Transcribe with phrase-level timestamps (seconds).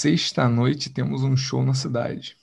[0.00, 2.34] É sexta-noite e temos um show na cidade.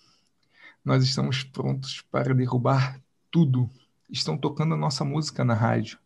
[0.85, 3.67] Nós estamos prontos para derrubar tudo.
[4.07, 5.97] Estão tocando a nossa música na rádio.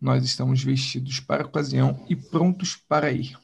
[0.00, 3.38] Nós estamos vestidos para a ocasião e prontos para ir.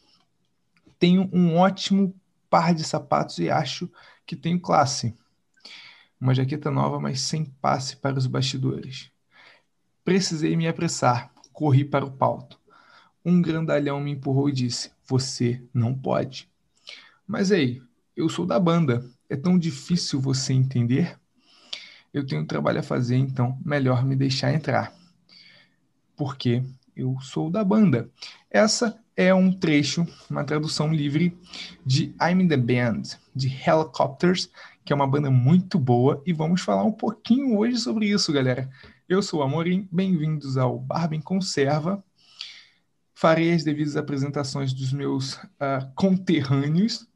[0.99, 3.91] Tenho um ótimo par de sapatos e acho
[4.25, 5.15] que tenho classe.
[6.19, 9.11] Uma jaqueta nova, mas sem passe para os bastidores.
[10.03, 11.31] Precisei me apressar.
[11.53, 12.59] Corri para o palco.
[13.23, 16.49] Um grandalhão me empurrou e disse: Você não pode.
[17.27, 17.83] Mas ei,
[18.17, 19.05] eu sou da banda.
[19.29, 21.19] É tão difícil você entender?
[22.15, 24.95] Eu tenho trabalho a fazer, então melhor me deixar entrar.
[26.17, 26.63] Porque
[26.95, 28.09] eu sou da banda.
[28.49, 31.37] Essa é um trecho, uma tradução livre
[31.85, 33.03] de I'm the Band,
[33.35, 34.49] de Helicopters,
[34.85, 38.71] que é uma banda muito boa, e vamos falar um pouquinho hoje sobre isso, galera.
[39.09, 42.03] Eu sou o Amorim, bem-vindos ao Barba em Conserva.
[43.15, 47.07] Farei as devidas apresentações dos meus uh, conterrâneos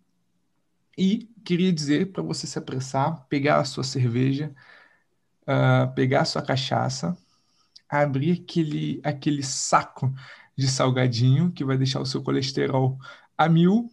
[1.01, 4.55] e queria dizer para você se apressar, pegar a sua cerveja,
[5.45, 7.17] uh, pegar a sua cachaça,
[7.89, 10.13] abrir aquele, aquele saco
[10.55, 12.99] de salgadinho que vai deixar o seu colesterol
[13.37, 13.91] a mil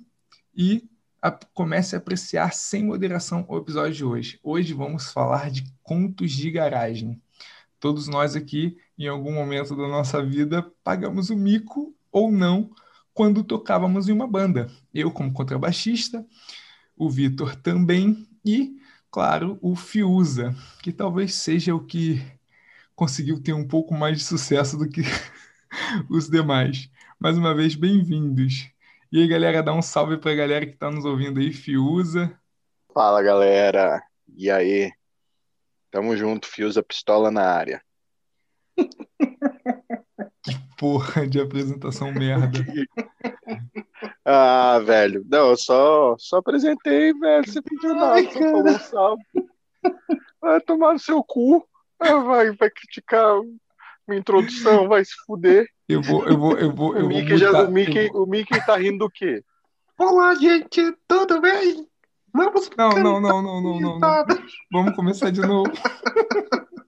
[0.54, 0.84] e
[1.22, 4.40] a, comece a apreciar sem moderação o episódio de hoje.
[4.44, 7.22] Hoje vamos falar de contos de garagem.
[7.80, 12.70] Todos nós aqui, em algum momento da nossa vida, pagamos o mico ou não
[13.14, 14.68] quando tocávamos em uma banda.
[14.94, 16.26] Eu, como contrabaixista,
[16.98, 18.78] o Vitor também e,
[19.12, 22.22] claro, o Fiuza, que talvez seja o que
[22.96, 25.02] conseguiu ter um pouco mais de sucesso do que
[26.10, 26.90] os demais.
[27.20, 28.70] Mais uma vez, bem-vindos.
[29.12, 32.38] E aí, galera, dá um salve para a galera que está nos ouvindo aí, Fiuza.
[32.94, 34.02] Fala, galera.
[34.36, 34.92] E aí?
[35.92, 37.82] Tamo junto, Fiuza Pistola na área.
[40.44, 42.60] que porra de apresentação merda.
[44.30, 45.26] Ah, velho.
[45.26, 47.50] Não, eu só, só apresentei, velho.
[47.50, 49.24] Você pediu nada, só falou um salve.
[50.42, 51.66] Vai tomar no seu cu.
[51.98, 53.40] Ah, vai, vai criticar
[54.06, 55.66] minha introdução, vai se fuder.
[55.88, 56.98] Eu vou, eu vou, eu vou.
[56.98, 58.24] Eu o, Mickey vou já, o, Mickey, vou...
[58.24, 59.42] o Mickey tá rindo do quê?
[59.98, 61.88] Olá, gente, tudo bem?
[62.34, 64.26] Vamos não, não, não, não, não, não, não.
[64.70, 65.72] Vamos começar de novo.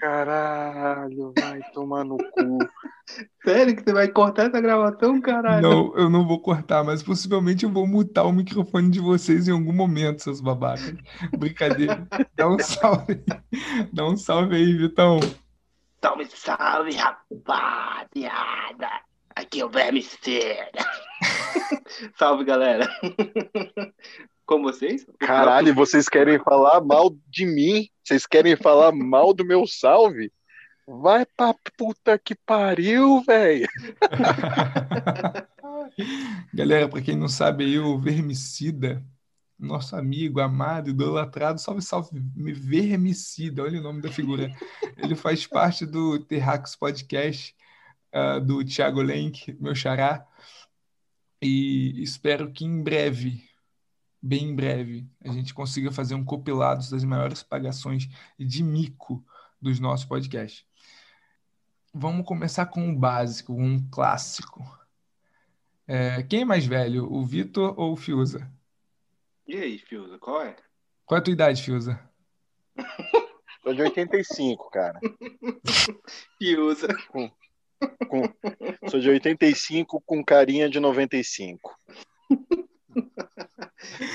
[0.00, 2.58] Caralho, vai tomar no cu.
[3.44, 5.60] Sério que você vai cortar essa gravação, caralho?
[5.60, 9.52] Não, eu não vou cortar, mas possivelmente eu vou mutar o microfone de vocês em
[9.52, 10.94] algum momento, seus babacas.
[11.36, 12.06] Brincadeira.
[12.34, 13.22] Dá um salve.
[13.92, 15.20] Dá um salve aí, Vitão.
[16.02, 18.88] Salve, salve, rapaziada.
[19.36, 20.82] Aqui é o Verme Cera.
[22.16, 22.88] salve, galera.
[24.50, 25.06] Com vocês?
[25.20, 27.88] Caralho, vocês querem falar mal de mim?
[28.02, 30.32] Vocês querem falar mal do meu salve?
[30.88, 33.68] Vai pra puta que pariu, velho.
[36.52, 39.00] Galera, pra quem não sabe aí, o Vermicida,
[39.56, 44.52] nosso amigo, amado, idolatrado, salve, salve, Vermicida, olha o nome da figura.
[44.96, 47.54] Ele faz parte do Terracos Podcast,
[48.12, 50.26] uh, do Thiago Lenk, meu xará,
[51.40, 53.48] e espero que em breve
[54.22, 58.08] bem em breve a gente consiga fazer um compilado das maiores pagações
[58.38, 59.24] de mico
[59.60, 60.64] dos nossos podcasts.
[61.92, 64.62] Vamos começar com o básico, um clássico.
[65.86, 68.50] É, quem é mais velho, o Vitor ou o Fiuza?
[69.46, 70.56] E aí, Fiuza, qual é?
[71.04, 72.00] Qual é a tua idade, Fiuza?
[73.62, 74.98] Sou de 85, cara.
[76.38, 76.88] Fiuza.
[77.10, 77.30] Com,
[78.08, 81.78] com, sou de 85 com carinha de 95.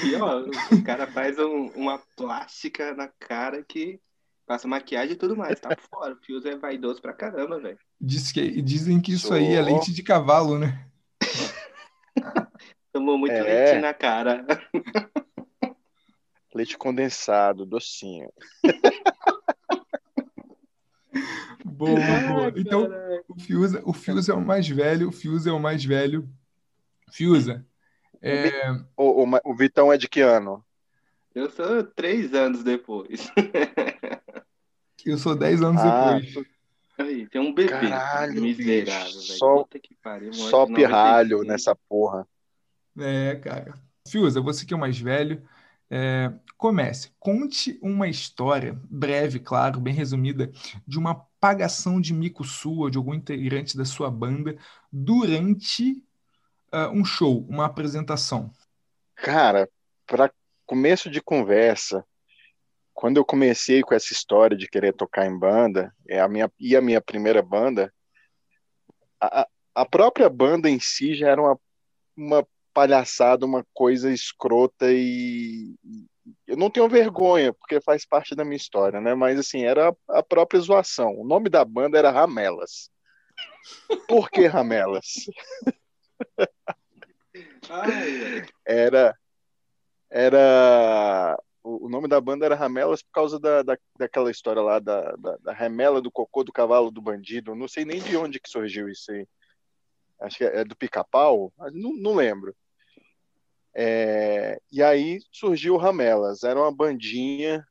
[0.03, 0.41] E ó,
[0.71, 4.00] o cara faz um, uma plástica na cara que
[4.45, 6.13] passa maquiagem e tudo mais, tá fora.
[6.13, 7.79] O Fios é vaidoso pra caramba, velho.
[8.00, 10.88] Diz que, dizem que isso aí é leite de cavalo, né?
[12.94, 13.41] Tomou muito é...
[13.41, 14.45] leite na cara.
[16.53, 18.31] Leite condensado, docinho.
[21.65, 22.53] boa, boa.
[22.56, 22.88] Então,
[23.27, 26.29] o Fiuza, o Fiuza é o mais velho, o Fiuza é o mais velho.
[27.12, 27.65] Fiuza,
[28.21, 28.71] é...
[28.95, 30.63] O, o, o, Vitão é de que ano?
[31.33, 33.29] Eu sou três anos depois.
[35.06, 36.47] Eu sou dez anos ah, depois.
[36.97, 39.67] Aí, tem um bebê Caralho, miserável, Só,
[40.01, 42.27] pariu, só pirralho nessa porra.
[42.97, 43.77] É, cara.
[44.07, 45.44] Fiuza, você que é o mais velho,
[45.89, 47.12] é, comece.
[47.19, 50.51] Conte uma história, breve, claro, bem resumida,
[50.88, 54.57] de uma pagação de mico sua, de algum integrante da sua banda,
[54.91, 56.03] durante
[56.75, 58.51] uh, um show, uma apresentação?
[59.16, 59.69] Cara,
[60.06, 60.31] para
[60.66, 62.06] começo de conversa,
[62.94, 66.75] quando eu comecei com essa história de querer tocar em banda, é a minha, e
[66.75, 67.94] a minha primeira banda,
[69.22, 71.60] a, a própria banda em si já era uma,
[72.16, 75.75] uma palhaçada, uma coisa escrota e
[76.48, 79.13] eu não tenho vergonha, porque faz parte da minha história, né?
[79.13, 81.16] Mas assim, era a própria zoação.
[81.19, 82.89] O nome da banda era Ramelas.
[84.07, 85.25] Por que Ramelas?
[88.65, 89.17] era
[90.09, 95.15] era o, nome da banda era Ramelas por causa da, da, daquela história lá da,
[95.15, 97.56] da, da do cocô do cavalo do bandido.
[97.56, 99.27] Não sei nem de onde que surgiu isso aí.
[100.21, 102.56] Acho que é, do pica-pau, não, não lembro.
[103.73, 107.67] É, e aí surgiu Ramelas, era uma bandinha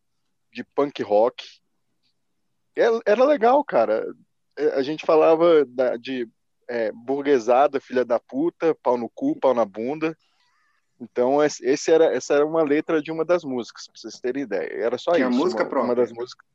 [0.52, 1.46] de punk rock.
[2.76, 4.05] Era, era legal, cara.
[4.56, 6.29] É, a gente falava da, de
[6.69, 10.17] é, burguesada, filha da puta, pau no cu, pau na bunda.
[11.01, 14.71] Então, esse era, essa era uma letra de uma das músicas, pra vocês terem ideia.
[14.73, 15.39] Era só Tinha isso.
[15.39, 15.89] música uma, própria.
[15.91, 16.47] uma das músicas.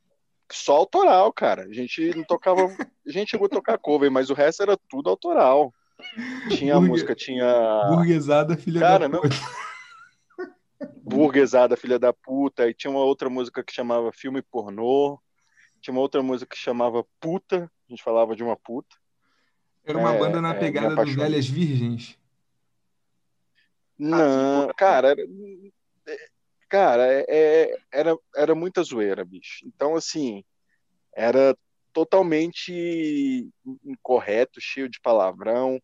[0.51, 1.63] Só autoral, cara.
[1.63, 2.61] A gente não tocava.
[3.07, 5.73] A gente chegou a tocar cover, mas o resto era tudo autoral.
[6.49, 7.85] Tinha a música, tinha.
[7.89, 9.35] Burguesada, filha cara, da puta.
[10.39, 10.89] Não...
[11.03, 12.67] Burguesada, filha da puta.
[12.67, 15.19] E tinha uma outra música que chamava Filme Pornô.
[15.81, 17.69] Tinha uma outra música que chamava Puta.
[17.87, 18.95] A gente falava de uma puta.
[19.89, 21.25] Era uma É, banda na é, pegada me do apaixonei.
[21.25, 22.19] Velhas Virgens.
[23.97, 25.21] Não, cara, era,
[26.07, 26.17] é,
[26.69, 29.65] cara, é- é- era, era muita zoeira, bicho.
[29.65, 30.43] Então, assim,
[31.15, 31.57] era
[31.91, 33.49] totalmente
[33.83, 35.81] incorreto, cheio de palavrão,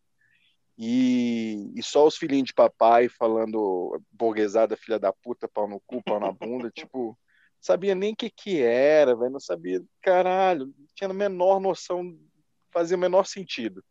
[0.78, 6.00] e, e só os filhinhos de papai falando burguesada, filha da puta, pau no cu,
[6.00, 7.18] pau na bunda, tipo,
[7.60, 12.16] sabia nem o que que era, velho, não sabia, caralho, não tinha a menor noção,
[12.70, 13.82] fazia o menor sentido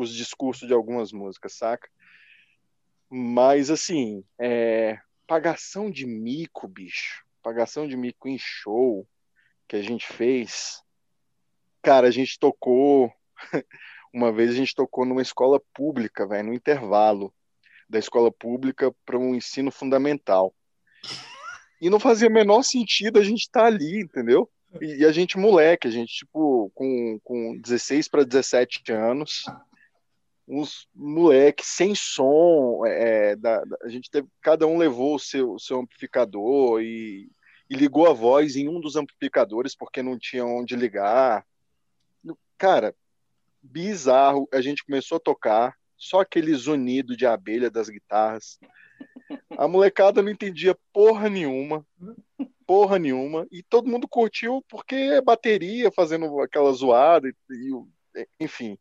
[0.00, 1.88] os discursos de algumas músicas, saca?
[3.10, 7.24] Mas, assim, é, pagação de mico, bicho.
[7.42, 9.06] Pagação de mico em show
[9.66, 10.82] que a gente fez.
[11.82, 13.12] Cara, a gente tocou.
[14.12, 17.32] Uma vez a gente tocou numa escola pública, velho, no intervalo
[17.88, 20.54] da escola pública para um ensino fundamental.
[21.80, 24.50] E não fazia menor sentido a gente estar ali, entendeu?
[24.80, 29.44] E, e a gente, moleque, a gente, tipo, com, com 16 para 17 anos,
[30.48, 35.58] uns moleques sem som, é, da, da- a gente teve, cada um levou o seu,
[35.58, 37.30] seu amplificador e,
[37.68, 41.44] e ligou a voz em um dos amplificadores porque não tinha onde ligar.
[42.56, 42.94] Cara,
[43.62, 44.48] bizarro.
[44.52, 48.58] A gente começou a tocar, só aquele zunido de abelha das guitarras.
[49.56, 51.86] A molecada não entendia porra nenhuma,
[52.66, 57.70] porra nenhuma, e todo mundo curtiu porque é bateria fazendo aquela zoada, e,
[58.16, 58.78] e- enfim.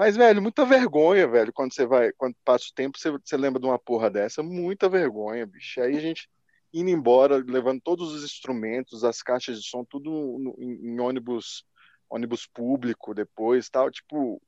[0.00, 3.60] Mas, velho, muita vergonha, velho, quando você vai, quando passa o tempo, você, você lembra
[3.60, 5.78] de uma porra dessa, muita vergonha, bicho.
[5.78, 6.26] Aí a gente
[6.72, 11.66] indo embora, levando todos os instrumentos, as caixas de som, tudo no- em, em ônibus,
[12.08, 14.40] ônibus público depois, tal, tipo,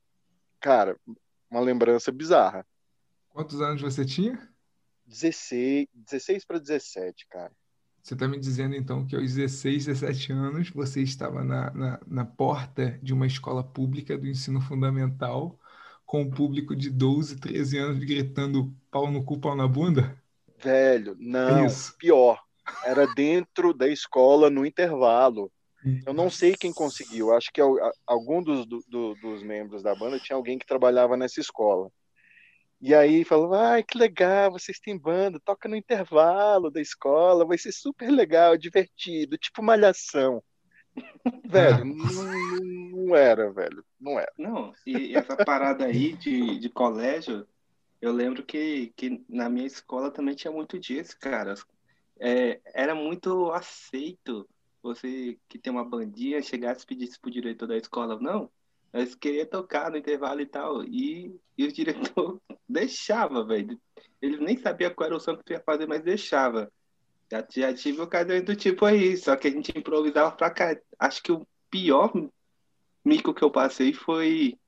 [0.58, 0.98] cara,
[1.50, 2.66] uma lembrança bizarra.
[3.28, 4.50] Quantos anos você tinha?
[5.04, 7.52] 16, 16 para 17, cara.
[8.02, 12.24] Você está me dizendo então que aos 16, 17 anos você estava na, na, na
[12.24, 15.58] porta de uma escola pública do ensino fundamental
[16.04, 20.20] com um público de 12, 13 anos gritando pau no cu, pau na bunda?
[20.62, 21.92] Velho, não, isso.
[21.98, 22.40] pior.
[22.80, 25.52] Era dentro da escola no intervalo.
[26.06, 27.32] Eu não sei quem conseguiu.
[27.34, 27.60] Acho que
[28.06, 31.90] algum dos, do- do- dos membros da banda tinha alguém que trabalhava nessa escola.
[32.82, 37.56] E aí falou: ai, que legal, vocês têm banda, toca no intervalo da escola, vai
[37.56, 40.42] ser super legal, divertido, tipo malhação.
[41.48, 44.32] Velho, não, não era, velho, não era.
[44.36, 47.46] Não, e essa parada aí de, de colégio,
[48.00, 51.54] eu lembro que, que na minha escola também tinha muito disso, cara.
[52.18, 54.46] É, era muito aceito
[54.82, 58.50] você que tem uma bandinha chegasse e pedisse pro diretor da escola, não,
[58.92, 60.84] nós queria tocar no intervalo e tal.
[60.84, 63.80] E, e o diretor deixava, velho.
[64.20, 66.70] Ele nem sabia qual era o som que ia fazer, mas deixava.
[67.30, 70.76] Já, já tive ocasiões do tipo aí, só que a gente improvisava pra cá.
[70.98, 72.12] Acho que o pior
[73.04, 74.58] mico que eu passei foi.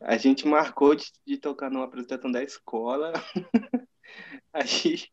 [0.00, 3.12] A gente marcou de, de tocar numa apresentação da escola.
[4.52, 5.10] a, gente,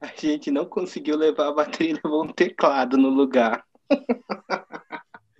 [0.00, 3.62] a gente não conseguiu levar a bateria, levou um teclado no lugar.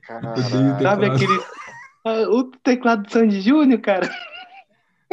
[0.03, 0.43] Caralho.
[0.83, 1.62] Sabe aquele.
[2.05, 4.09] O teclado do Sandy Júnior, cara.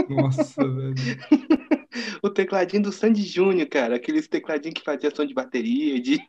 [0.09, 0.95] Nossa, velho.
[2.21, 3.95] O tecladinho do Sandy Júnior, cara.
[3.95, 6.21] Aqueles tecladinhos que fazia som de bateria, de,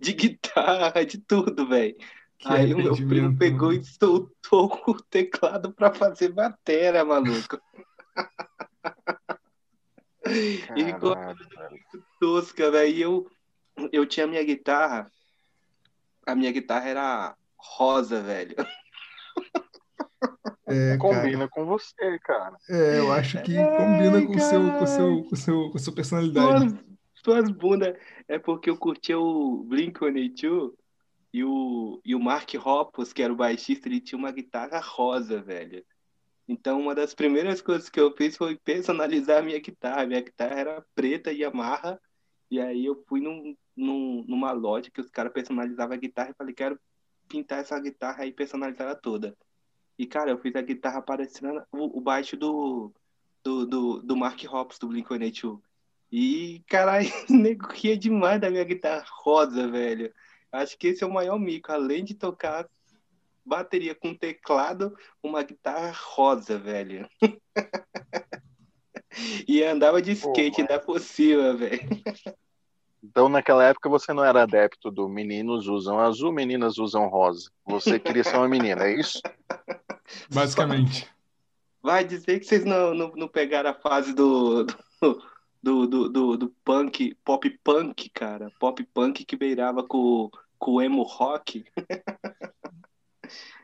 [0.00, 1.96] de guitarra, de tudo, velho.
[2.44, 3.80] Aí o meu primo pegou mano.
[3.80, 7.60] e soltou o teclado pra fazer bateria, maluco.
[10.24, 12.04] E ficou Caralho, velho.
[12.20, 12.94] tosca, velho.
[12.94, 13.30] E eu,
[13.90, 15.10] eu tinha minha guitarra.
[16.24, 18.54] A minha guitarra era rosa, velho.
[20.72, 21.48] É, Combina cara.
[21.48, 22.56] com você, cara.
[22.68, 25.80] É, eu acho que Ai, combina com o seu, com seu, com seu, com a
[25.80, 26.68] sua personalidade.
[26.70, 26.84] Suas,
[27.24, 27.96] suas bundas.
[28.28, 30.72] É porque eu curtia o Blink-182
[31.32, 35.40] e o, e o Mark Hoppus, que era o baixista, ele tinha uma guitarra rosa,
[35.40, 35.84] velho.
[36.46, 40.04] Então, uma das primeiras coisas que eu fiz foi personalizar a minha guitarra.
[40.06, 41.98] Minha guitarra era preta e amarra.
[42.50, 46.34] E aí eu fui num, num- numa loja que os caras personalizavam a guitarra e
[46.34, 46.78] falei, quero
[47.28, 49.34] pintar essa guitarra aí personalizada toda.
[50.02, 52.92] E, cara, eu fiz a guitarra parecendo o, o baixo do,
[53.44, 55.60] do, do, do Mark Hoppus, do Blink-182.
[56.10, 60.12] E, caralho, nego ria demais da minha guitarra rosa, velho.
[60.50, 61.70] Acho que esse é o maior mico.
[61.70, 62.68] Além de tocar
[63.46, 64.92] bateria com teclado,
[65.22, 67.08] uma guitarra rosa, velho.
[69.46, 71.80] E andava de skate, ainda por cima, velho.
[73.02, 77.50] Então, naquela época, você não era adepto do meninos usam azul, meninas usam rosa.
[77.66, 79.20] Você queria ser uma menina, é isso?
[80.32, 81.10] Basicamente.
[81.82, 84.64] Vai dizer que vocês não, não, não pegaram a fase do,
[85.60, 88.52] do, do, do, do punk, pop punk, cara.
[88.60, 91.64] Pop punk que beirava com, com o emo rock.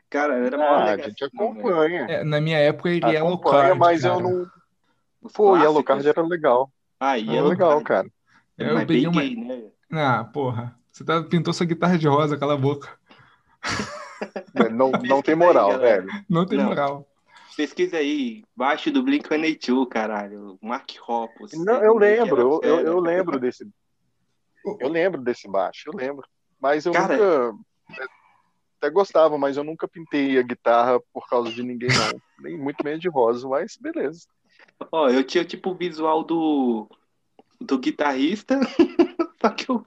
[0.09, 2.07] Cara, era Ah, a legal, gente acompanha.
[2.09, 4.23] É, na minha época, ele Yellow Acompanha, Card, mas eu cara.
[4.23, 4.47] não.
[5.21, 5.55] Os Pô.
[5.55, 6.71] Yellow Card era legal.
[6.99, 8.09] Ah, Era Yellow legal, cara.
[8.59, 9.21] Eu Mas peguei bem uma...
[9.21, 9.69] gay, né?
[9.91, 10.77] Ah, porra.
[10.91, 12.89] Você tá, pintou sua guitarra de rosa, cala a boca.
[14.69, 16.01] Não, não Pesquisa tem aí, moral, galera.
[16.01, 16.25] velho.
[16.29, 16.65] Não tem Não.
[16.65, 17.07] moral.
[17.55, 20.57] Pesquisa aí, baixo do Blink-182, caralho.
[20.61, 21.51] Mark Hoppus.
[21.53, 23.67] Não, eu lembro, eu, eu, eu lembro desse.
[24.79, 26.27] Eu lembro desse baixo, eu lembro.
[26.59, 27.57] Mas eu Cara- nunca.
[28.77, 32.21] Até gostava, mas eu nunca pintei a guitarra por causa de ninguém, não.
[32.39, 34.25] Nem muito menos de rosa, mas beleza.
[34.91, 36.87] Ó, eu tinha tipo o visual do,
[37.59, 38.59] do guitarrista,
[39.41, 39.85] só que eu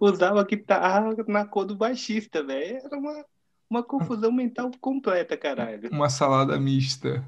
[0.00, 2.78] usava a guitarra na cor do baixista, velho.
[2.78, 3.24] Era uma,
[3.70, 5.88] uma confusão mental completa, caralho.
[5.90, 7.26] Uma salada mista.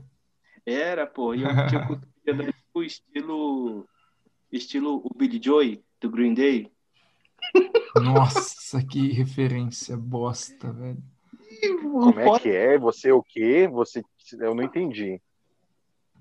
[0.64, 3.88] Era, pô, e eu tinha o tipo estilo,
[4.50, 6.70] estilo o Billy Joy do Green Day.
[7.94, 11.02] Nossa, que referência bosta, velho.
[11.82, 12.78] Como é que é?
[12.78, 13.68] Você o quê?
[13.68, 14.02] Você.
[14.38, 15.20] Eu não entendi.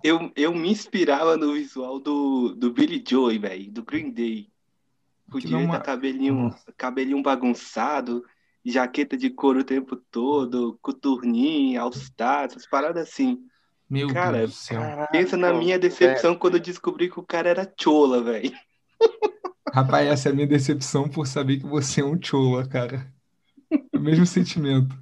[0.05, 4.43] Eu, eu me inspirava no visual do, do Billy Joy, velho, do Green Day.
[4.43, 6.73] Que Podia não estar ma- cabelinho, Nossa.
[6.77, 8.23] cabelinho bagunçado,
[8.63, 13.39] jaqueta de couro o tempo todo, coturninho, all-star, essas paradas assim.
[13.89, 14.81] Meu Cara, Deus do céu.
[15.11, 18.51] Pensa na minha decepção quando eu descobri que o cara era chola, velho.
[19.73, 23.11] Rapaz, essa é a minha decepção por saber que você é um chola, cara.
[23.93, 24.95] O mesmo sentimento.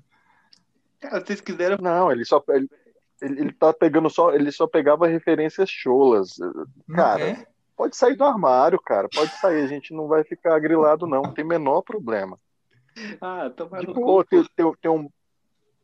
[1.00, 1.78] Cara, vocês quiseram.
[1.82, 2.44] Não, ele só.
[2.50, 2.70] Ele,
[3.24, 4.34] ele ele tá pegando só.
[4.34, 6.36] Ele só pegava referências cholas.
[6.94, 7.48] Cara, é?
[7.76, 9.08] Pode sair do armário, cara.
[9.14, 9.64] Pode sair.
[9.64, 11.24] A gente não vai ficar grilado, não.
[11.24, 12.40] Não tem menor problema.
[13.20, 15.10] Ah, tomar no Tipo, pô, tem, tem, tem um,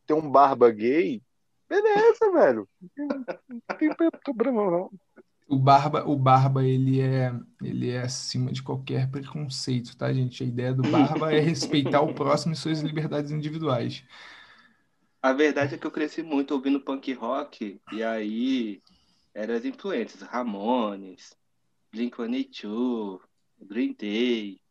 [0.05, 1.21] tem um barba gay.
[1.67, 2.67] Beleza, velho.
[2.97, 4.91] Não tem problema, não.
[5.47, 10.43] O Barba, o Barba, ele é, ele é acima de qualquer preconceito, tá, gente?
[10.43, 14.03] A ideia do Barba é respeitar o próximo e suas liberdades individuais.
[15.21, 18.81] A verdade é que eu cresci muito ouvindo punk rock, e aí
[19.33, 21.35] eram as influências, Ramones,
[21.93, 23.19] Blink-182,
[23.61, 24.61] Green Day,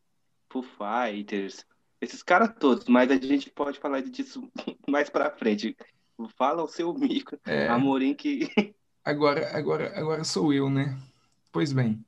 [0.51, 1.65] Foo Fighters,
[2.01, 4.51] esses caras todos, mas a gente pode falar disso
[4.89, 5.77] mais pra frente.
[6.37, 8.49] Fala o seu mico, É, Amorim, que
[9.05, 10.99] agora, agora, agora sou eu, né?
[11.53, 12.05] Pois bem,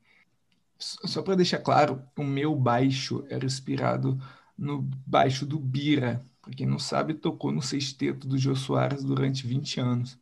[0.79, 4.19] só para deixar claro, o meu baixo era inspirado
[4.57, 6.25] no baixo do Bira.
[6.57, 10.19] Quem não sabe, tocou no sexteto do Jô Soares durante 20 anos.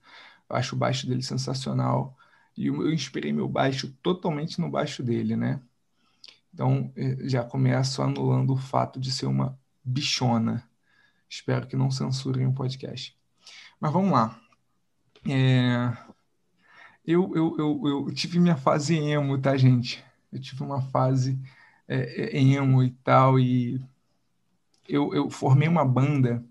[0.49, 2.17] Eu acho o baixo dele sensacional.
[2.57, 5.61] E eu inspirei meu baixo totalmente no baixo dele, né?
[6.53, 10.69] Então, eh, já começo anulando o fato de ser uma bichona.
[11.29, 13.17] Espero que não censurem o podcast.
[13.81, 14.41] Mas vamos lá.
[15.29, 15.97] É,
[17.05, 20.05] Eu, eu, eu, eu tive minha fase emo, tá, gente?
[20.31, 21.41] Eu tive uma fase
[21.89, 23.81] é, é, emo e tal, e
[24.89, 26.45] eu, eu formei uma banda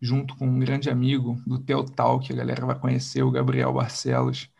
[0.00, 4.50] junto com um grande amigo do Teotal, que a galera vai conhecer, o Gabriel Barcelos.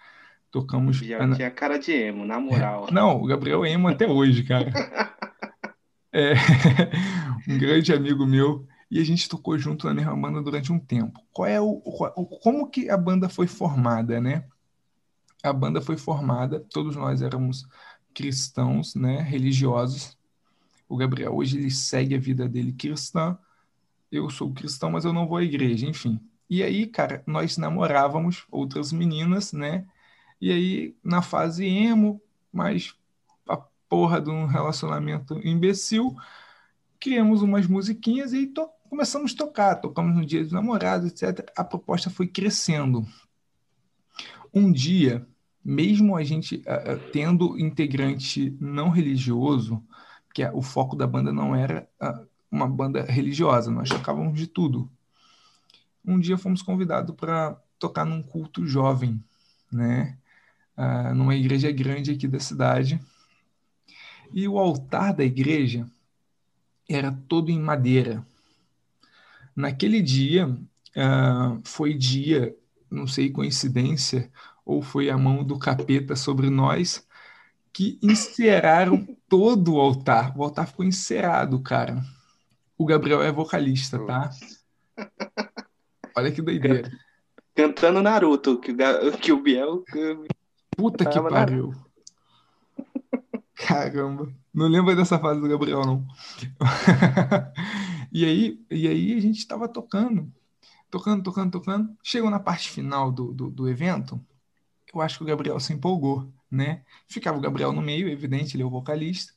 [0.50, 0.96] Tocamos.
[0.96, 2.88] já tinha cara de emo, na moral.
[2.90, 4.72] Não, o Gabriel é emo até hoje, cara.
[6.12, 6.32] É,
[7.48, 8.66] um grande amigo meu.
[8.90, 11.20] E a gente tocou junto na mesma banda durante um tempo.
[11.30, 14.44] Qual é o, qual- o- como que a banda foi formada, né?
[15.42, 17.64] A banda foi formada, todos nós éramos
[18.14, 20.17] cristãos, né, religiosos.
[20.88, 23.38] O Gabriel hoje ele segue a vida dele cristã.
[24.10, 26.20] Eu sou cristão, mas eu não vou à igreja, enfim.
[26.48, 29.86] E aí, cara, nós namorávamos outras meninas, né?
[30.40, 32.94] E aí, na fase emo, mas
[33.46, 33.56] a
[33.88, 36.16] porra de um relacionamento imbecil,
[37.00, 39.76] criamos umas musiquinhas e to- começamos a tocar.
[39.76, 41.50] Tocamos no Dia dos Namorados, etc.
[41.56, 43.06] A proposta foi crescendo.
[44.52, 45.26] Um dia,
[45.64, 49.82] mesmo a gente uh, tendo integrante não religioso,
[50.38, 54.88] que o foco da banda não era uh, uma banda religiosa, nós tocávamos de tudo.
[56.04, 59.20] Um dia fomos convidados para tocar num culto jovem,
[59.70, 60.16] né?
[60.76, 63.00] Uh, numa igreja grande aqui da cidade.
[64.32, 65.84] E o altar da igreja
[66.88, 68.24] era todo em madeira.
[69.56, 72.56] Naquele dia, uh, foi dia,
[72.88, 74.30] não sei coincidência,
[74.64, 77.04] ou foi a mão do capeta sobre nós,
[77.72, 80.36] que enceraram todo o altar.
[80.36, 82.02] O altar ficou encerado, cara.
[82.76, 84.30] O Gabriel é vocalista, tá?
[86.16, 86.90] Olha que doideira.
[87.54, 88.74] Cantando Naruto, que,
[89.20, 89.84] que o Biel.
[90.76, 91.74] Puta que pariu.
[93.54, 94.32] Caramba.
[94.54, 96.06] Não lembro dessa fase do Gabriel, não.
[98.12, 100.32] e, aí, e aí a gente estava tocando.
[100.90, 101.96] Tocando, tocando, tocando.
[102.02, 104.20] Chegou na parte final do, do, do evento.
[104.94, 106.84] Eu acho que o Gabriel se empolgou, né?
[107.08, 109.32] Ficava o Gabriel no meio, evidente, ele é o vocalista.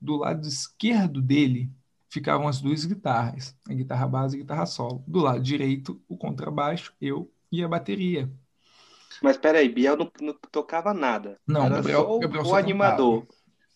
[0.00, 1.70] Do lado esquerdo dele
[2.10, 5.04] ficavam as duas guitarras, a guitarra base e a guitarra solo.
[5.06, 8.30] Do lado direito, o contrabaixo, eu e a bateria.
[9.22, 11.40] Mas peraí, Biel não, não tocava nada.
[11.46, 13.26] Não, Era Gabriel, só Gabriel o só animador.
[13.26, 13.28] cantava.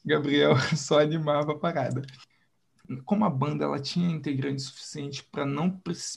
[0.05, 2.03] Gabriel só animava a parada.
[3.05, 5.71] Como a banda ela tinha integrante suficiente para não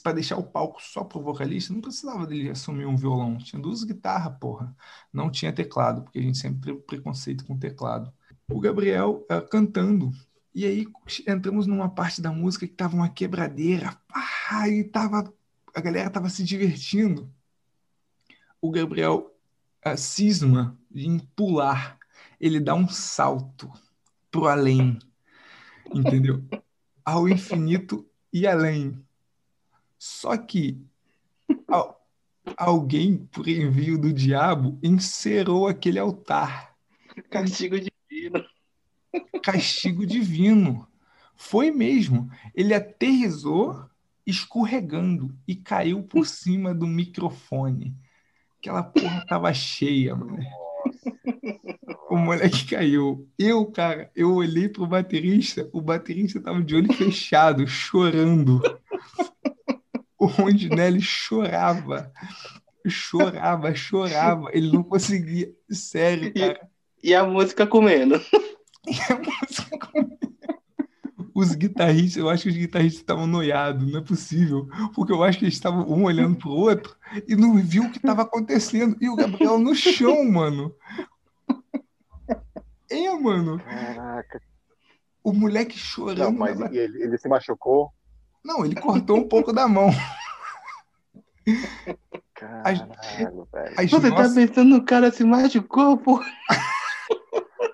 [0.04, 3.38] para deixar o palco só pro vocalista, não precisava dele assumir um violão.
[3.38, 4.76] Tinha duas guitarras, porra.
[5.12, 8.12] Não tinha teclado, porque a gente sempre teve preconceito com teclado.
[8.52, 10.12] O Gabriel uh, cantando
[10.54, 10.88] e aí
[11.28, 13.96] entramos numa parte da música que tava uma quebradeira.
[14.50, 15.32] Ah, e tava,
[15.74, 17.32] a galera tava se divertindo.
[18.60, 19.34] O Gabriel
[19.86, 21.98] uh, cisma em pular.
[22.40, 23.72] Ele dá um salto
[24.32, 25.00] pro além.
[25.94, 26.44] Entendeu?
[27.04, 29.00] Ao infinito e além.
[29.98, 30.82] Só que
[31.68, 31.98] al
[32.58, 36.76] alguém, por envio do diabo, encerou aquele altar.
[37.30, 38.44] Castigo divino
[39.44, 40.88] castigo divino.
[41.36, 42.30] Foi mesmo.
[42.54, 43.90] Ele aterrizou
[44.26, 47.96] escorregando e caiu por cima do microfone.
[48.60, 50.38] Aquela porra tava cheia, mano.
[52.10, 53.30] O moleque caiu.
[53.38, 58.60] Eu, cara, eu olhei pro baterista, o baterista tava de olho fechado, chorando.
[60.18, 62.12] O Rondinelli chorava.
[62.88, 64.50] Chorava, chorava.
[64.52, 65.54] Ele não conseguia.
[65.70, 66.68] Sério, cara.
[67.02, 68.20] E, e a música comendo.
[71.34, 74.68] Os guitarristas, eu acho que os guitarristas estavam noiados, não é possível.
[74.94, 77.98] Porque eu acho que eles estavam um olhando pro outro e não viu o que
[77.98, 78.98] estava acontecendo.
[79.00, 80.74] E o Gabriel no chão, mano.
[82.90, 83.60] É, mano.
[83.60, 84.42] Caraca.
[85.24, 86.32] O moleque chorando.
[86.32, 87.92] Não, mas na- ele, ele se machucou?
[88.44, 89.90] Não, ele cortou um pouco da mão.
[92.34, 93.74] Caralho, velho.
[93.78, 96.22] As Você nossas- tá pensando no cara se machucou, pô?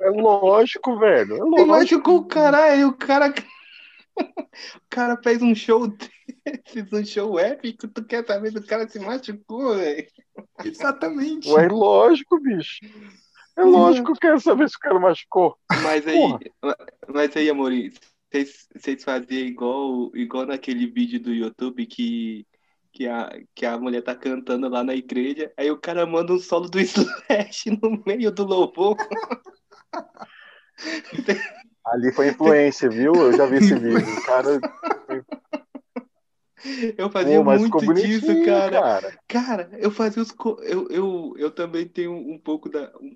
[0.01, 1.33] É lógico, velho.
[1.33, 1.67] É Se lógico.
[1.67, 3.33] machucou o caralho, o cara.
[4.17, 8.87] O cara fez um show desses, um show épico, tu quer saber se o cara
[8.87, 10.07] se machucou, velho?
[10.63, 11.49] Exatamente.
[11.51, 12.79] Ué, lógico, bicho.
[13.57, 15.57] É lógico que eu quero saber se o cara machucou.
[15.81, 16.39] Mas aí, Porra.
[17.07, 17.91] mas aí, Amorim,
[18.31, 22.45] vocês faziam igual, igual naquele vídeo do YouTube que,
[22.91, 26.39] que, a, que a mulher tá cantando lá na igreja, aí o cara manda um
[26.39, 28.97] solo do Slash no meio do louvor.
[31.85, 33.13] Ali foi influência, viu?
[33.13, 33.99] Eu já vi esse vídeo.
[33.99, 34.59] O cara.
[36.97, 38.81] Eu fazia Pô, muito disso, cara.
[38.81, 39.19] cara.
[39.27, 40.31] Cara, eu fazia os.
[40.31, 42.91] co- Eu, eu, eu também tenho um pouco da.
[42.99, 43.15] um-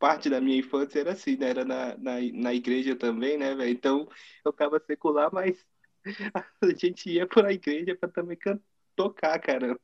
[0.00, 1.50] Parte da minha infância era assim, né?
[1.50, 3.70] Era na, na, na igreja também, né, velho?
[3.72, 4.08] Então
[4.44, 5.64] eu ficava secular, mas
[6.62, 8.60] a gente ia pra igreja pra também can-
[8.96, 9.80] tocar, caramba.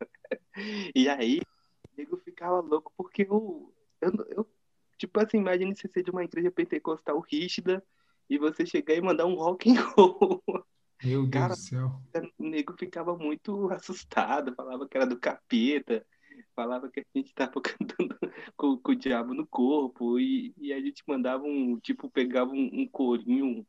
[0.95, 4.51] E aí, o nego ficava louco porque eu, eu, eu.
[4.99, 7.85] Tipo assim, imagine você ser de uma igreja pentecostal rígida
[8.31, 10.43] e você chegar e mandar um rock and roll.
[11.03, 12.03] Meu Deus Cara, do céu.
[12.39, 16.07] o nego ficava muito assustado, falava que era do capeta,
[16.55, 18.17] falava que a gente tava cantando
[18.57, 22.71] com, com o diabo no corpo, e, e a gente mandava um, tipo, pegava um,
[22.73, 23.67] um corinho,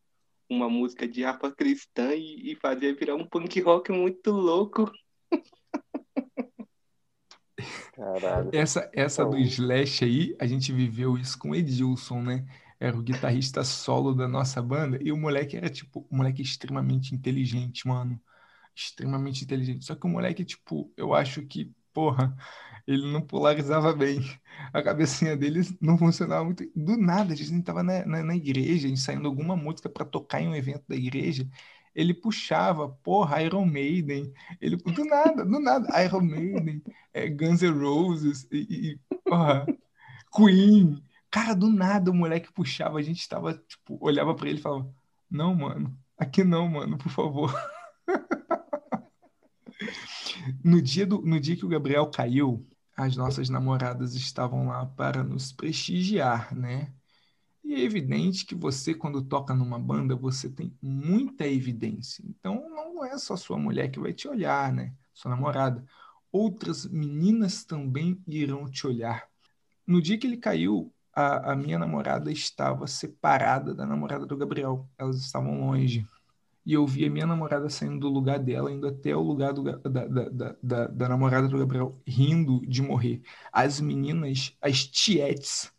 [0.49, 4.91] uma música de harpa cristã e, e fazia virar um punk rock muito louco.
[7.93, 8.51] Caralho.
[8.53, 12.45] Essa, essa do Slash aí, a gente viveu isso com o Edilson, né?
[12.79, 17.15] Era o guitarrista solo da nossa banda e o moleque era, tipo, um moleque extremamente
[17.15, 18.21] inteligente, mano.
[18.75, 19.83] Extremamente inteligente.
[19.83, 22.37] Só que o moleque, tipo, eu acho que, porra,
[22.85, 24.21] ele não polarizava bem.
[24.71, 26.63] A cabecinha dele não funcionava muito.
[26.75, 30.47] Do nada, a gente tava na, na, na igreja, ensaiando alguma música pra tocar em
[30.47, 31.49] um evento da igreja.
[31.95, 34.31] ele puxava, porra, Iron Maiden,
[34.61, 39.65] ele, do nada, do nada, Iron Maiden, é, Guns N' Roses, e, e porra,
[40.35, 44.61] Queen, cara, do nada o moleque puxava, a gente tava, tipo, olhava para ele e
[44.61, 44.87] falava,
[45.31, 47.51] não, mano, aqui não, mano, por favor.
[50.63, 55.23] no, dia do, no dia que o Gabriel caiu, as nossas namoradas estavam lá para
[55.23, 56.91] nos prestigiar, né?
[57.63, 62.23] E é evidente que você, quando toca numa banda, você tem muita evidência.
[62.25, 64.93] Então, não é só sua mulher que vai te olhar, né?
[65.13, 65.85] Sua namorada.
[66.31, 69.27] Outras meninas também irão te olhar.
[69.85, 74.87] No dia que ele caiu, a, a minha namorada estava separada da namorada do Gabriel.
[74.97, 76.07] Elas estavam longe.
[76.67, 79.63] E eu vi a minha namorada saindo do lugar dela, indo até o lugar do,
[79.63, 83.21] da, da, da, da namorada do Gabriel, rindo de morrer.
[83.53, 85.71] As meninas, as tietes,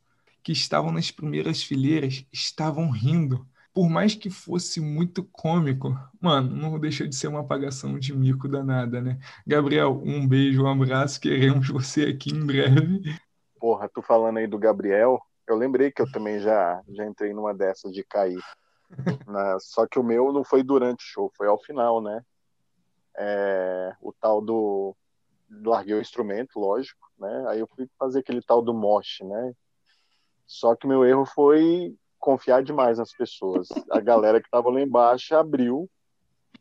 [0.42, 3.46] que estavam nas primeiras fileiras estavam rindo.
[3.74, 8.48] Por mais que fosse muito cômico, mano, não deixou de ser uma apagação de mico
[8.48, 9.18] danada, né?
[9.46, 13.03] Gabriel, um beijo, um abraço, queremos você aqui em breve.
[13.61, 17.53] Porra, tu falando aí do Gabriel, eu lembrei que eu também já, já entrei numa
[17.53, 18.40] dessas de cair.
[19.27, 22.24] Na, só que o meu não foi durante o show, foi ao final, né?
[23.16, 24.96] É, o tal do.
[25.51, 27.46] Larguei o instrumento, lógico, né?
[27.48, 29.55] Aí eu fui fazer aquele tal do mosh, né?
[30.46, 33.68] Só que meu erro foi confiar demais nas pessoas.
[33.90, 35.88] A galera que estava lá embaixo abriu.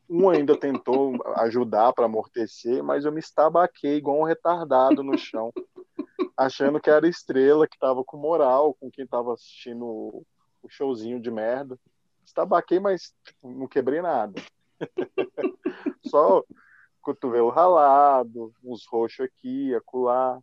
[0.09, 5.51] Um ainda tentou ajudar para amortecer, mas eu me estabaquei igual um retardado no chão,
[6.37, 11.29] achando que era estrela, que estava com moral, com quem estava assistindo o showzinho de
[11.29, 11.77] merda.
[12.27, 14.33] Estabaquei, mas tipo, não quebrei nada.
[16.05, 16.43] Só
[17.01, 20.37] cotovelo ralado, uns roxos aqui, acolá.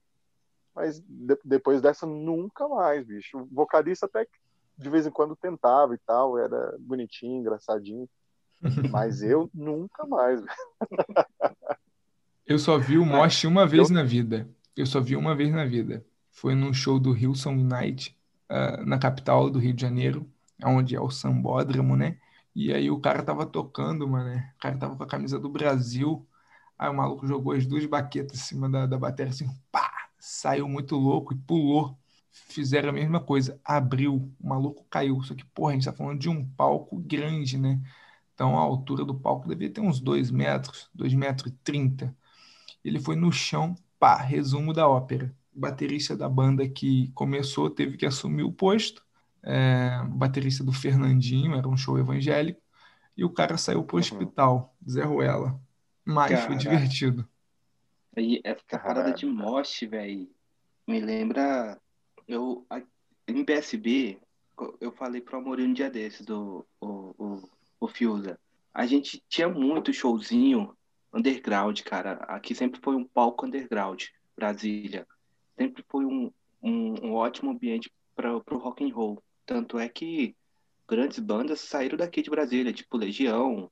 [0.74, 3.38] Mas de, depois dessa, nunca mais, bicho.
[3.38, 4.26] O vocalista até
[4.76, 8.08] de vez em quando tentava e tal, era bonitinho, engraçadinho.
[8.90, 10.42] Mas eu nunca mais.
[12.46, 13.94] eu só vi o Mosh uma vez eu...
[13.94, 14.48] na vida.
[14.74, 16.04] Eu só vi uma vez na vida.
[16.32, 18.18] Foi num show do Hillsong Night,
[18.50, 20.26] uh, na capital do Rio de Janeiro,
[20.62, 22.18] onde é o Sambódromo, né?
[22.54, 24.30] E aí o cara tava tocando, mano.
[24.30, 24.52] Né?
[24.56, 26.26] O cara tava com a camisa do Brasil.
[26.78, 30.04] Aí o maluco jogou as duas baquetas em cima da, da bateria, assim, pá!
[30.24, 31.98] saiu muito louco e pulou.
[32.30, 35.22] Fizeram a mesma coisa, abriu, o maluco caiu.
[35.22, 37.80] Só que, porra, a gente tá falando de um palco grande, né?
[38.34, 42.16] Então a altura do palco devia ter uns 2 metros, 2 metros e 30.
[42.84, 45.34] Ele foi no chão, pá, resumo da ópera.
[45.54, 49.04] O baterista da banda que começou teve que assumir o posto.
[49.44, 52.60] É, baterista do Fernandinho, era um show evangélico.
[53.16, 54.00] E o cara saiu pro uhum.
[54.00, 55.60] hospital, Zé Ruela.
[56.04, 56.46] Mas Caraca.
[56.48, 57.28] foi divertido.
[58.16, 60.28] E essa parada de mosh, velho,
[60.86, 61.78] me lembra.
[62.26, 62.80] Eu, a,
[63.26, 64.18] em PSB,
[64.80, 67.48] eu falei pro Amorim um dia desses, do o, o,
[67.80, 68.38] o Fiusa.
[68.72, 70.76] A gente tinha muito showzinho
[71.12, 72.14] underground, cara.
[72.24, 74.04] Aqui sempre foi um palco underground,
[74.36, 75.06] Brasília.
[75.56, 79.22] Sempre foi um, um, um ótimo ambiente para o rock and roll.
[79.46, 80.36] Tanto é que
[80.88, 83.70] grandes bandas saíram daqui de Brasília, tipo Legião,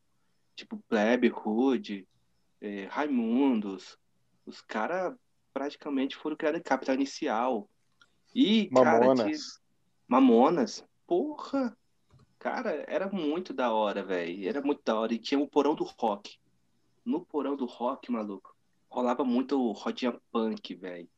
[0.55, 2.07] tipo Plebe, Hood,
[2.61, 3.99] eh, Raimundos,
[4.45, 5.15] os caras
[5.53, 7.69] praticamente foram criados em capital inicial.
[8.35, 9.19] E, Mamonas.
[9.19, 9.39] Cara, de...
[10.09, 10.85] Mamonas.
[11.07, 11.77] Porra!
[12.39, 14.49] Cara, era muito da hora, velho.
[14.49, 15.15] Era muito da hora.
[15.15, 16.39] E tinha o porão do rock.
[17.05, 18.55] No porão do rock, maluco,
[18.89, 21.09] rolava muito rodinha punk, velho.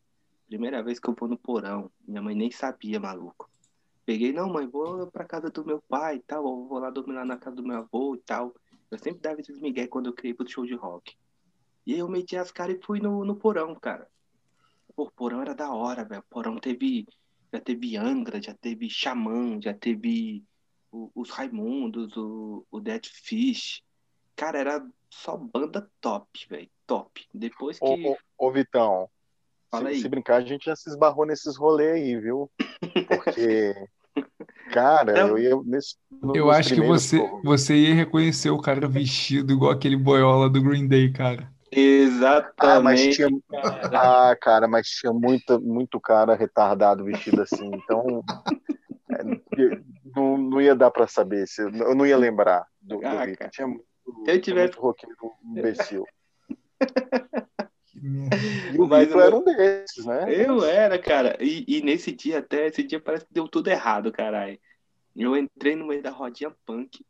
[0.46, 1.90] Primeira vez que eu vou no porão.
[2.06, 3.50] Minha mãe nem sabia, maluco.
[4.04, 6.42] Peguei, não, mãe, vou pra casa do meu pai e tal.
[6.42, 8.54] Vou lá dormir lá na casa do meu avô e tal.
[8.90, 11.16] Eu sempre dava esses migué quando eu criei pro show de rock.
[11.86, 14.08] E aí eu meti as caras e fui no, no porão, cara.
[14.94, 16.24] Pô, porão era da hora, velho.
[16.30, 17.06] Porão teve.
[17.52, 20.42] Já teve Angra, já teve Xamã, já teve
[20.90, 23.82] o, os Raimundos, o, o Dead Fish.
[24.36, 26.70] Cara, era só banda top, velho.
[26.86, 27.26] Top.
[27.32, 27.84] Depois que.
[27.84, 29.08] Ô, ô, ô Vitão.
[29.72, 32.50] Se, se, brincar, a gente já se esbarrou nesses rolês aí, viu?
[33.08, 33.88] Porque.
[34.74, 35.94] Cara, então, eu ia nesse.
[36.34, 40.88] Eu acho que você, você ia reconhecer o cara vestido igual aquele boiola do Green
[40.88, 41.48] Day, cara.
[41.70, 42.54] Exatamente.
[42.58, 44.30] Ah, mas tinha, cara.
[44.30, 47.70] ah, cara, mas tinha muita, muito cara retardado vestido assim.
[47.72, 48.24] Então,
[49.12, 49.22] é,
[50.16, 51.46] não, não ia dar para saber.
[51.46, 53.48] Se, eu não ia lembrar do, do ah.
[53.52, 53.84] Tinha muito,
[54.26, 54.72] eu tivesse...
[54.74, 56.04] muito roqueiro imbecil.
[57.96, 59.20] E o Mas eu...
[59.20, 60.26] era um desses, né?
[60.28, 61.36] Eu era, cara.
[61.40, 64.58] E, e, nesse dia até, esse dia parece que deu tudo errado, caralho.
[65.14, 67.04] Eu entrei no meio da rodinha punk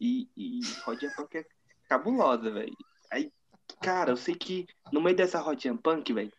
[0.00, 1.46] e, e rodinha punk é
[1.88, 2.76] cabulosa, velho.
[3.10, 3.32] Aí
[3.80, 6.32] Cara, eu sei que no meio dessa rodinha punk, velho,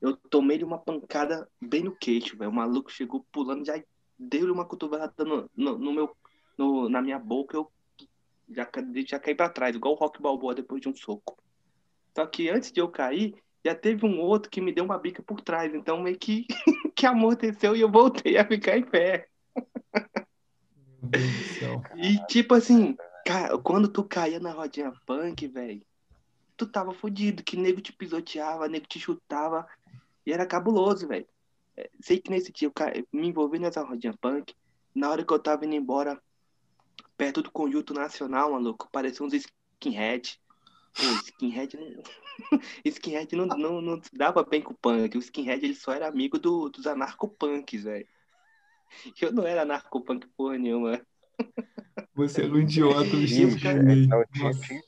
[0.00, 2.50] eu tomei uma pancada bem no queixo, velho.
[2.50, 3.82] O maluco chegou pulando, já
[4.18, 6.16] deu-lhe uma cotovelada no, no, no, meu,
[6.56, 7.56] no, na minha boca.
[7.56, 7.70] Eu
[8.48, 8.68] já,
[9.06, 11.36] já caí pra trás, igual o Rock Balboa depois de um soco.
[12.14, 13.34] Só que antes de eu cair,
[13.66, 15.74] já teve um outro que me deu uma bica por trás.
[15.74, 16.46] Então meio que,
[16.94, 19.28] que amorteceu e eu voltei a ficar em pé.
[21.96, 25.82] E tipo assim, cara, quando tu caía na rodinha punk, velho,
[26.56, 29.66] tu tava fodido, que nego te pisoteava, nego te chutava,
[30.24, 31.26] e era cabuloso, velho.
[31.76, 34.54] É, Sei que nesse dia eu ca- me envolvi nessa rodinha punk,
[34.94, 36.22] na hora que eu tava indo embora,
[37.16, 40.38] perto do conjunto nacional, maluco, parecia uns skinhead.
[40.94, 42.02] Pô, skinhead não...
[42.84, 45.16] skinhead não, não, não se dava bem com o punk.
[45.16, 48.06] O skinhead ele só era amigo do, dos anarcopunks, velho.
[49.20, 51.00] Eu não era anarcopunk porra nenhuma.
[52.14, 53.04] Você era um idiota
[54.36, 54.60] Nossa.
[54.62, 54.80] tinha-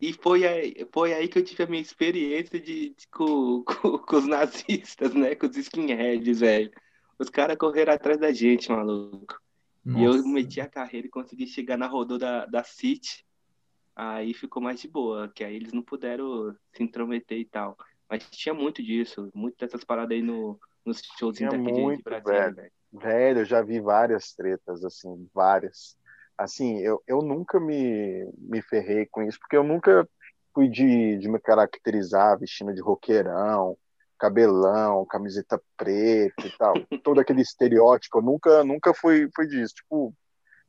[0.00, 3.98] E foi aí, foi aí que eu tive a minha experiência de, de- com, com,
[3.98, 5.34] com os nazistas, né?
[5.34, 6.70] Com os skinheads, velho.
[7.18, 9.40] Os caras correram atrás da gente, maluco.
[9.86, 10.28] E eu Nossa.
[10.28, 13.24] meti a carreira e consegui chegar na rodô da, da City.
[13.96, 17.76] Aí ficou mais de boa, que aí eles não puderam se intrometer e tal.
[18.08, 22.02] Mas tinha muito disso, muito dessas paradas aí no, nos shows Tinha daqui de- muito,
[22.02, 22.54] Brasília, velho.
[22.56, 22.72] velho.
[22.92, 25.96] Velho, eu já vi várias tretas, assim, várias.
[26.36, 30.08] Assim, eu, eu nunca me, me ferrei com isso, porque eu nunca
[30.52, 33.76] fui de, de me caracterizar vestindo de roqueirão,
[34.18, 36.74] cabelão, camiseta preta e tal.
[37.02, 39.74] Todo aquele estereótipo, eu nunca, nunca fui, fui disso.
[39.74, 40.14] Tipo,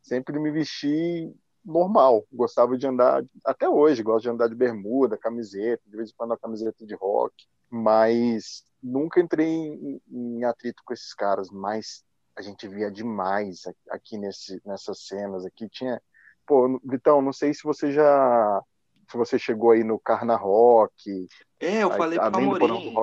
[0.01, 1.31] sempre me vesti
[1.65, 2.25] normal.
[2.31, 6.31] Gostava de andar, até hoje, gosto de andar de bermuda, camiseta, de vez em quando
[6.31, 7.33] uma camiseta de rock,
[7.69, 12.03] mas nunca entrei em, em atrito com esses caras, mas
[12.35, 15.69] a gente via demais aqui nesse, nessas cenas aqui.
[15.69, 16.01] Tinha.
[16.45, 18.61] Pô, Vitão, não sei se você já.
[19.09, 21.27] Se você chegou aí no Carna Rock.
[21.59, 22.95] É, eu falei do Porão do Amorim,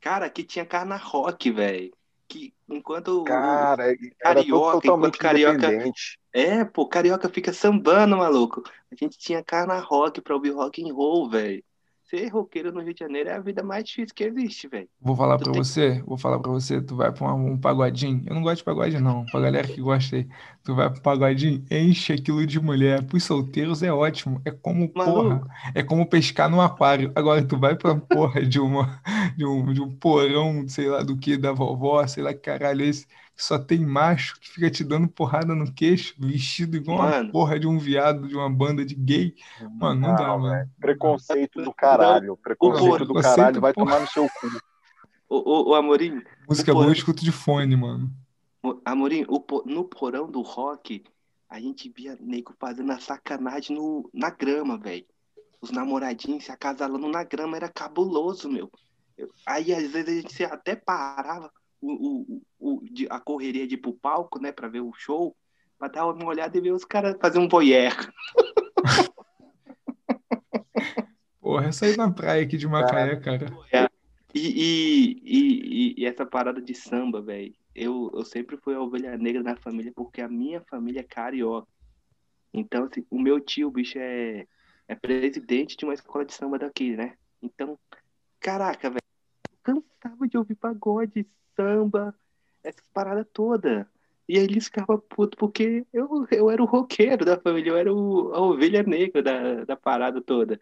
[0.00, 1.92] cara, que tinha carna rock, velho.
[2.30, 5.66] Que enquanto o- Cara, Carioca, enquanto carioca-.
[6.32, 8.62] É, pô, carioca fica sambando, maluco.
[8.90, 11.62] A gente tinha carna rock pra ouvir rock and roll, velho.
[12.10, 14.88] Ser roqueiro no Rio de Janeiro é a vida mais difícil que existe, velho.
[15.00, 17.58] Vou falar Tu pra tem- você, vou falar pra você, tu vai pra um, um
[17.58, 18.22] pagodinho.
[18.26, 19.24] Eu não gosto de pagode, não.
[19.26, 20.28] Pra galera que gosta aí,
[20.62, 23.02] tu vai pro pagodinho, enche aquilo de mulher.
[23.06, 24.42] Pros solteiros é ótimo.
[24.44, 25.48] É como, porra, Maluco.
[25.74, 27.10] é como pescar no aquário.
[27.14, 29.00] Agora tu vai pra porra de uma,
[29.36, 32.82] de um, de um porão, sei lá do que, da vovó, sei lá que caralho
[32.84, 33.06] é esse,
[33.42, 37.32] só tem macho que fica te dando porrada no queixo, vestido igual uma Mano.
[37.32, 39.34] porra de um viado, de uma banda de gay.
[39.78, 40.70] Mano, não dá, Não, mano.
[40.78, 42.36] Preconceito do caralho.
[42.36, 43.86] Preconceito do caralho vai porra.
[43.86, 44.48] tomar no seu cu.
[45.28, 48.10] Ô, ô, ô, Amorim, Música o boa eu escuto de fone, mano.
[48.62, 51.04] o- Amorim, o no porão do rock,
[51.48, 55.06] a gente via nego fazendo a sacanagem no, na grama, velho.
[55.60, 58.70] Os namoradinhos se acasalando na grama era cabuloso, meu.
[59.16, 63.78] Eu- aí, às vezes, a gente até parava o, o, o, a correria de ir
[63.78, 65.36] pro palco, né, pra ver o show,
[65.78, 67.94] pra dar uma olhada e ver os caras fazer um voyeur.
[71.40, 73.46] Porra, é sair na praia aqui de Macaé, cara.
[74.32, 79.16] E, e, e, e essa parada de samba, velho, eu, eu sempre fui a ovelha
[79.16, 81.66] negra na família porque a minha família é carioca.
[82.52, 84.46] Então, assim, o meu tio, bicho, é,
[84.86, 87.14] é presidente de uma escola de samba daqui, né?
[87.42, 87.78] Então,
[88.38, 88.99] caraca, velho,
[89.62, 92.14] cansava de ouvir pagode, samba,
[92.62, 93.86] essas paradas todas.
[94.28, 97.92] E aí eles ficavam putos porque eu, eu era o roqueiro da família, eu era
[97.92, 100.60] o, a ovelha negra da, da parada toda.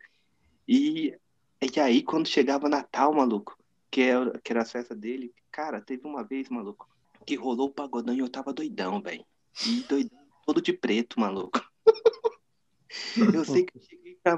[0.67, 1.15] E,
[1.61, 3.59] e aí, quando chegava Natal, maluco,
[3.91, 6.89] que era, que era a festa dele, cara, teve uma vez, maluco,
[7.27, 9.25] que rolou o pagodão e eu tava doidão, velho.
[9.67, 11.61] E doidão, todo de preto, maluco.
[13.35, 14.37] eu sei que eu cheguei pra,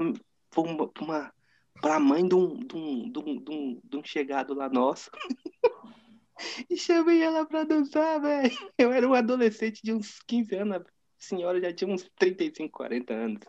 [0.50, 1.32] pra, uma, pra, uma,
[1.80, 5.10] pra mãe de um, de, um, de, um, de, um, de um chegado lá nosso.
[6.68, 8.56] e chamei ela pra dançar, velho.
[8.78, 10.84] Eu era um adolescente de uns 15 anos, a
[11.18, 13.40] senhora já tinha uns 35, 40 anos.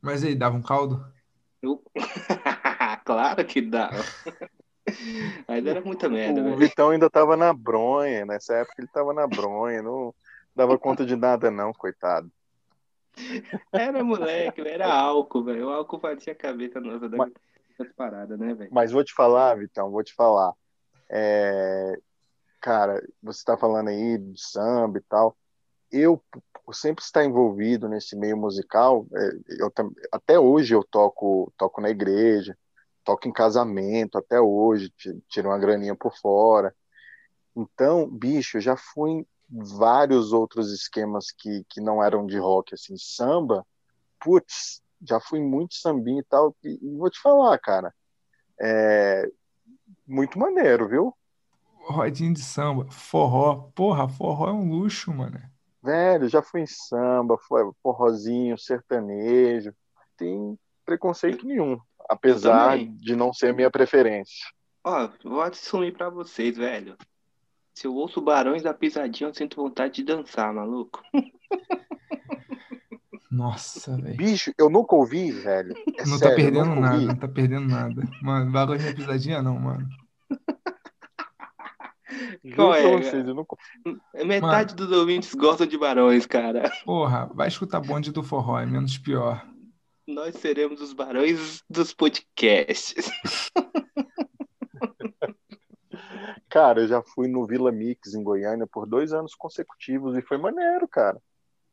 [0.00, 1.04] Mas aí, dava um caldo?
[1.62, 1.82] Eu...
[3.04, 3.90] claro que dá.
[5.48, 6.56] Mas era muita merda, O velho.
[6.56, 8.24] Vitão ainda tava na bronha.
[8.24, 9.82] Nessa época ele tava na bronha.
[9.82, 10.14] Não
[10.54, 12.30] dava conta de nada, não, coitado.
[13.72, 15.66] Era moleque, era álcool, velho.
[15.68, 17.32] O álcool fazia a cabeça nossa Mas-
[17.78, 18.70] das paradas, né, velho?
[18.72, 20.52] Mas vou te falar, Vitão, vou te falar.
[21.08, 21.98] É,
[22.60, 25.36] Cara, você está falando aí de samba e tal.
[25.92, 26.20] Eu,
[26.72, 29.30] sempre estar envolvido nesse meio musical, é,
[29.62, 29.72] eu,
[30.10, 32.58] até hoje eu toco, toco na igreja,
[33.04, 36.74] toco em casamento, até hoje, ti- tiro uma graninha por fora.
[37.54, 42.96] Então, bicho, eu já fui vários outros esquemas que, que não eram de rock, assim,
[42.96, 43.64] samba.
[44.20, 46.54] Putz, já fui muito sambinha e tal.
[46.64, 47.94] E, e vou te falar, cara,
[48.60, 49.30] é
[50.06, 51.14] muito maneiro, viu?
[51.88, 53.70] Rodinha de samba, forró.
[53.74, 55.40] Porra, forró é um luxo, mano.
[55.82, 59.72] Velho, já fui em samba, foi forrozinho, sertanejo.
[60.16, 61.78] Tem preconceito nenhum,
[62.08, 64.48] apesar de não ser minha preferência.
[64.82, 66.96] Ó, vou assumir pra vocês, velho.
[67.76, 71.02] Se eu ouço Barões da Pisadinha, eu sinto vontade de dançar, maluco.
[73.30, 74.16] Nossa, velho.
[74.16, 75.74] Bicho, eu nunca ouvi, velho.
[75.98, 77.06] É não sério, tá perdendo nada, ouvi.
[77.06, 78.02] não tá perdendo nada.
[78.22, 79.86] Mano, Barões da Pisadinha não, mano.
[82.56, 83.56] Qual é, vocês, nunca...
[84.24, 86.72] Metade dos ouvintes gostam de Barões, cara.
[86.82, 89.46] Porra, vai escutar bonde do forró, é menos pior.
[90.08, 93.10] Nós seremos os Barões dos podcasts.
[96.50, 100.38] Cara, eu já fui no Vila Mix em Goiânia por dois anos consecutivos e foi
[100.38, 101.20] maneiro, cara.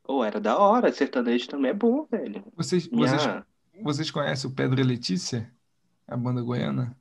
[0.08, 0.90] Ô, era da hora.
[0.92, 2.42] Sertanejo também é bom, velho.
[2.56, 3.28] Vocês, vocês,
[3.80, 5.52] vocês conhecem o Pedro e Letícia?
[6.06, 6.96] A banda goiana?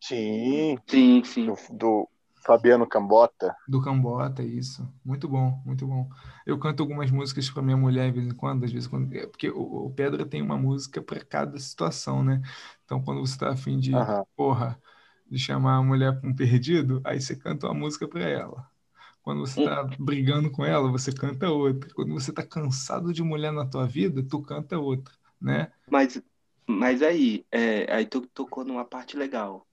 [0.00, 1.46] Sim, Sim, sim.
[1.46, 2.08] do, do
[2.44, 3.56] Fabiano Cambota.
[3.66, 4.88] Do Cambota, isso.
[5.04, 6.08] Muito bom, muito bom.
[6.46, 9.12] Eu canto algumas músicas para minha mulher de vez em quando, às vezes quando.
[9.14, 12.40] é Porque o, o Pedro tem uma música para cada situação, né?
[12.84, 14.24] Então, quando você tá afim de, Aham.
[14.36, 14.80] porra,
[15.30, 18.68] de chamar a mulher para um perdido, aí você canta uma música para ela.
[19.22, 21.92] Quando você tá brigando com ela, você canta outra.
[21.94, 25.72] Quando você tá cansado de mulher na tua vida, tu canta outra, né?
[25.90, 26.20] Mas,
[26.68, 29.66] mas aí, é, aí tu tocou numa parte legal.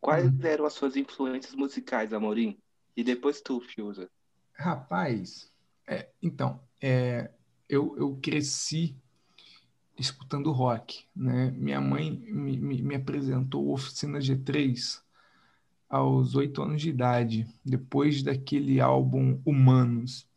[0.00, 0.40] Quais Uhum.
[0.42, 2.58] eram as suas influências musicais, Amorim?
[2.96, 4.10] E depois tu, Fiuza.
[4.54, 5.50] Rapaz,
[5.88, 7.30] é, então, é,
[7.68, 8.96] eu, eu cresci
[9.98, 11.50] escutando rock, né?
[11.52, 15.02] Minha mãe me, me, me apresentou Oficina G3
[15.88, 20.28] aos oito anos de idade, depois daquele álbum Humanos.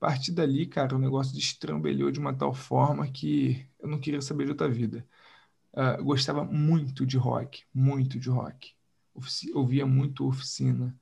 [0.00, 4.20] A partir dali, cara, o negócio destrambelhou de uma tal forma que eu não queria
[4.20, 5.06] saber de outra vida.
[5.98, 8.72] Eu gostava muito de rock, muito de rock.
[9.14, 10.94] Ofici- ouvia muito Oficina,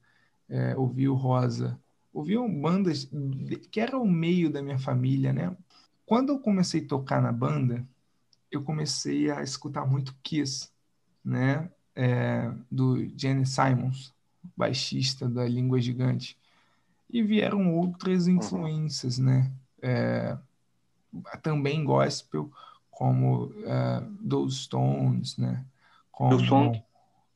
[0.48, 1.80] é, ouvia o Rosa,
[2.12, 3.10] ouviam bandas
[3.70, 5.56] que era o meio da minha família, né?
[6.12, 7.82] Quando eu comecei a tocar na banda,
[8.50, 10.68] eu comecei a escutar muito Kiss,
[11.24, 11.70] né?
[11.96, 14.12] É, do Gene Simons,
[14.54, 16.38] baixista da Língua Gigante.
[17.08, 19.50] E vieram outras influências, né?
[19.80, 20.36] É,
[21.42, 22.52] também gospel,
[22.90, 25.64] como é, Those Stones, né?
[26.10, 26.84] Como Hillsong.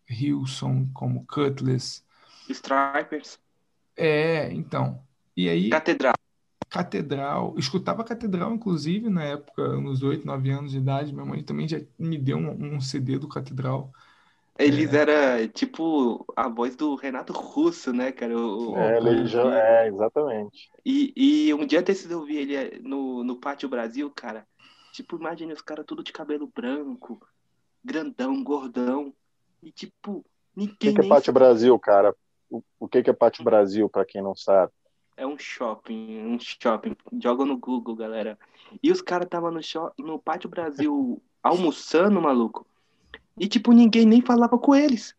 [0.06, 2.04] Hillsong, como Cutlass.
[2.46, 3.38] Stripers.
[3.96, 5.02] É, então.
[5.34, 6.12] E aí, Catedral.
[6.68, 11.12] Catedral, escutava Catedral, inclusive, na época, nos 8, 9 anos de idade.
[11.12, 13.92] Minha mãe também já me deu um, um CD do Catedral.
[14.58, 18.36] Eles era tipo a voz do Renato Russo, né, cara?
[18.36, 20.70] O- o- É, Legião, é, exatamente.
[20.84, 21.12] E,
[21.48, 24.46] e um dia desses eu vi ele eh, no, no Pátio Brasil, cara.
[24.92, 27.20] Tipo, imagine os caras tudo de cabelo branco,
[27.84, 29.14] grandão, gordão.
[29.62, 30.24] E tipo, O
[30.56, 32.14] ninguém que, que é Pátio Brasil, cara?
[32.50, 34.72] O, o que, que é Pátio Brasil, pra quem não sabe?
[35.16, 36.94] É um shopping, um shopping.
[37.22, 38.38] Joga no Google, galera.
[38.82, 39.60] E os caras estavam no,
[39.98, 42.66] no Pátio Brasil almoçando, maluco.
[43.38, 45.14] E, tipo, ninguém nem falava com eles.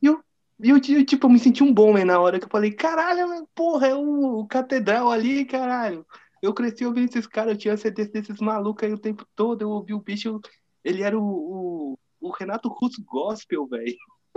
[0.00, 0.22] E eu,
[0.60, 3.46] eu, ti- tipo, eu me senti um bom, né, na hora que eu falei, caralho,
[3.54, 6.06] porra, é o, o Catedral ali, caralho.
[6.42, 9.70] Eu cresci ouvindo esses caras, eu tinha CD desses malucos aí o tempo todo, eu
[9.70, 10.40] ouvi o bicho,
[10.82, 11.22] ele era o,
[11.92, 13.96] o, o Renato Russo Gospel, velho.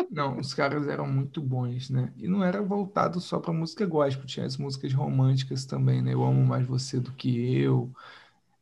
[0.10, 2.14] Não, os caras eram muito bons, né?
[2.18, 6.14] E não era voltado só para música gospel, tinha as músicas românticas também, né?
[6.14, 7.92] Eu amo mais você do que eu.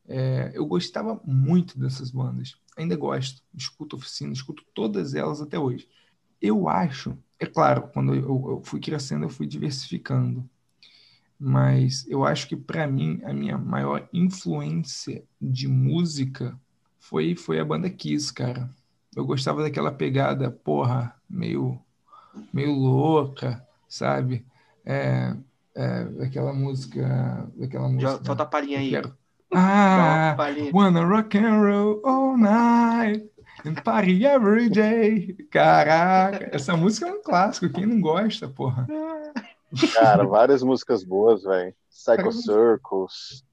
[0.08, 5.88] É, eu gostava muito dessas bandas, ainda gosto, escuto oficina, escuto todas elas até hoje.
[6.42, 10.50] Eu acho, é claro, quando eu, eu fui crescendo, eu fui diversificando,
[11.40, 16.58] mas eu acho que para mim a minha maior influência de música
[17.00, 18.70] foi, foi a banda Kiss, cara.
[19.16, 21.80] Eu gostava daquela pegada, porra, meio,
[22.54, 24.46] meio louca, sabe?
[24.86, 25.34] É,
[25.76, 28.26] é, daquela música, daquela Já- música.
[28.26, 28.94] Solta a palhinha aí.
[28.94, 29.18] Eu quero-
[29.56, 30.72] Ah, palhinha.
[30.74, 33.30] wanna rock and roll all night
[33.66, 35.34] and party every day.
[35.52, 37.70] Caraca, essa música é um clássico.
[37.74, 38.88] Quem não gosta, porra?
[39.94, 41.74] Cara, várias músicas boas, velho.
[41.90, 43.44] Psycho Circles.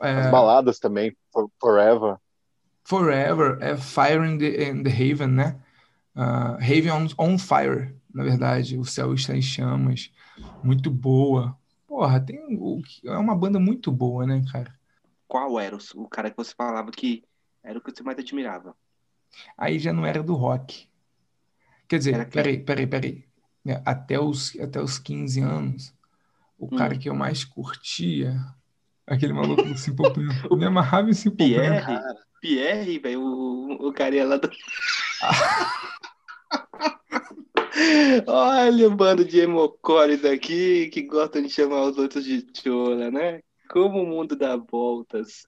[0.00, 2.16] As É, baladas também, For- Forever.
[2.84, 5.56] Forever é Fire in the, in the Haven, né?
[6.16, 8.78] Ah, Haven on, on Fire, na verdade.
[8.78, 10.10] O céu está em chamas.
[10.62, 11.56] Muito boa.
[11.86, 14.74] Porra, tem o, é uma banda muito boa, né, cara?
[15.28, 17.22] Qual era o, o cara que você falava que
[17.62, 18.74] era o que você mais admirava?
[19.58, 20.88] Aí já não era do rock.
[21.88, 22.30] Quer dizer, quem?
[22.30, 23.24] peraí, peraí, peraí.
[23.66, 25.92] É, Até os, até os 15 anos,
[26.58, 26.76] o Hum.
[26.78, 28.36] cara que eu mais curtia,
[29.06, 31.62] aquele maluco do Simple Plan, eu me amarrava em Simple Plan.
[31.62, 32.00] Pierre?
[32.40, 34.48] Pierre, velho, o, o carinha lá do.
[38.26, 43.40] Olha o bando de emocores aqui que gostam de chamar os outros de chola, né?
[43.70, 45.46] Como o mundo dá voltas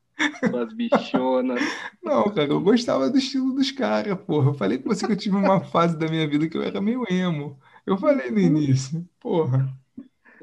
[0.50, 1.60] com as bichonas.
[2.02, 4.50] Não, cara, eu gostava do estilo dos caras, porra.
[4.50, 6.80] Eu falei com você que eu tive uma fase da minha vida que eu era
[6.80, 7.58] meio emo.
[7.86, 9.68] Eu falei no início, porra.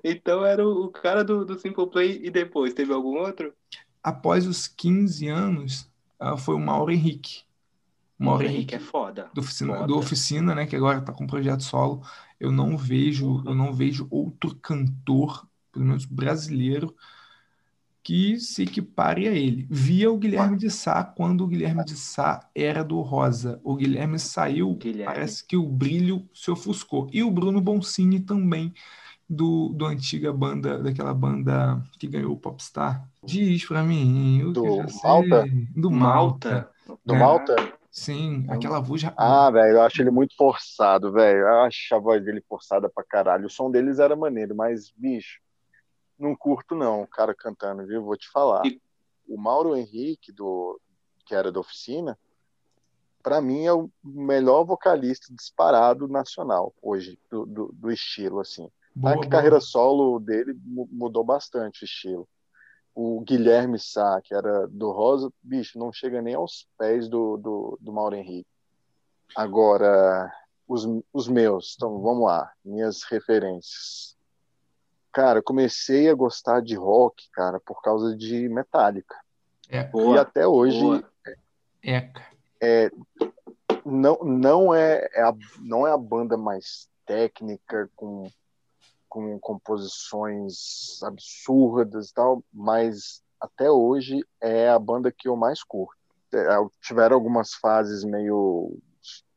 [0.03, 3.53] Então era o cara do, do Simple Play e depois teve algum outro?
[4.03, 5.89] Após os 15 anos,
[6.19, 7.44] ah, foi o Mauro Henrique.
[8.17, 9.29] Mauro Henrique é foda.
[9.33, 9.87] do oficina, Foda.
[9.87, 12.01] do oficina, né, que agora está com projeto solo.
[12.39, 16.95] Eu não vejo, eu não vejo outro cantor, pelo menos brasileiro,
[18.03, 19.65] que se equipare a ele.
[19.69, 23.59] Via o Guilherme de Sá quando o Guilherme de Sá era do Rosa.
[23.63, 25.05] O Guilherme saiu, Guilherme.
[25.13, 27.09] parece que o brilho se ofuscou.
[27.11, 28.73] E o Bruno Boncini também
[29.27, 33.09] do, do antiga banda, daquela banda que ganhou o Popstar.
[33.23, 35.01] Diz pra mim, Do eu já sei.
[35.09, 35.45] Malta?
[35.75, 36.49] Do Malta.
[36.51, 36.69] Malta.
[37.03, 37.19] Do É.
[37.19, 37.55] Malta?
[37.95, 41.39] Sim, aquela voz já Ah, velho, eu acho ele muito forçado, velho.
[41.39, 43.45] Eu acho a voz dele forçada pra caralho.
[43.45, 45.39] O som deles era maneiro, mas, bicho,
[46.19, 48.03] não curto não, o cara cantando, viu?
[48.03, 48.65] Vou te falar.
[48.65, 48.81] E-
[49.29, 50.77] O Mauro Henrique, do,
[51.25, 52.19] que era da oficina,
[53.23, 58.69] pra mim é o melhor vocalista disparado nacional hoje, do, do, do estilo, assim.
[58.93, 59.29] boa, a boa.
[59.29, 62.27] carreira solo dele mu- mudou bastante o estilo.
[62.95, 67.77] O Guilherme Sá, que era do Rosa, bicho, não chega nem aos pés do, do,
[67.81, 68.49] do Mauro Henrique.
[69.35, 70.33] Agora,
[70.65, 74.15] os, os meus, então vamos lá, minhas referências.
[75.11, 79.15] Cara, eu comecei a gostar de rock, cara, por causa de Metallica.
[79.69, 80.21] É, E Boa.
[80.21, 81.03] até hoje Boa.
[81.81, 82.25] Eca.
[83.85, 88.29] não, não, é, é a, não é a banda mais técnica, com,
[89.15, 95.95] com composições absurdas e tal, mas até hoje é a banda que eu mais curto.
[96.33, 96.45] É,
[96.81, 98.77] tiveram algumas fases meio,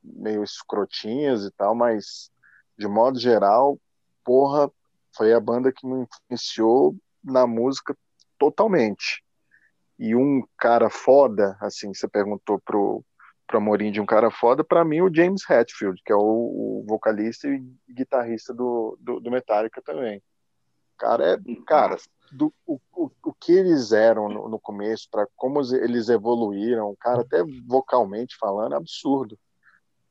[0.03, 2.29] meio escrotinhas e tal, mas
[2.77, 3.79] de modo geral,
[4.25, 4.69] porra,
[5.17, 7.97] foi a banda que me influenciou na música
[8.37, 9.23] totalmente.
[9.97, 13.05] E um cara foda, assim, você perguntou pro,
[13.49, 16.85] pro Amorim de um cara foda, pra mim o James Hetfield, que é o, o
[16.87, 20.23] vocalista e guitarrista do, do, do Metallica também.
[20.99, 21.97] Cara, é, cara,
[22.31, 27.23] do, o, o, o que eles eram no, no começo, para como eles evoluíram, cara,
[27.23, 29.39] até vocalmente falando, é absurdo.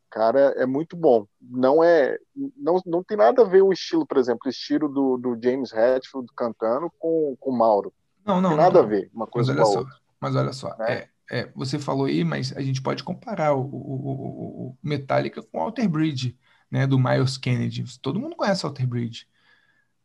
[0.10, 1.28] Cara, é muito bom.
[1.40, 2.18] Não é,
[2.56, 5.72] não, não tem nada a ver o estilo, por exemplo, o estilo do, do James
[5.74, 7.94] Hetfield cantando com, com o Mauro.
[8.26, 8.86] Não, não, Tem nada não.
[8.86, 9.96] a ver uma Mas coisa olha com a só, outra.
[10.20, 10.94] mas olha só, né?
[10.94, 15.58] é, é, você falou aí, mas a gente pode comparar o, o, o- Metallica com
[15.60, 16.38] o Alter Bridge,
[16.72, 17.84] né, do Miles Kennedy.
[18.02, 19.28] Todo mundo conhece o Alter Bridge.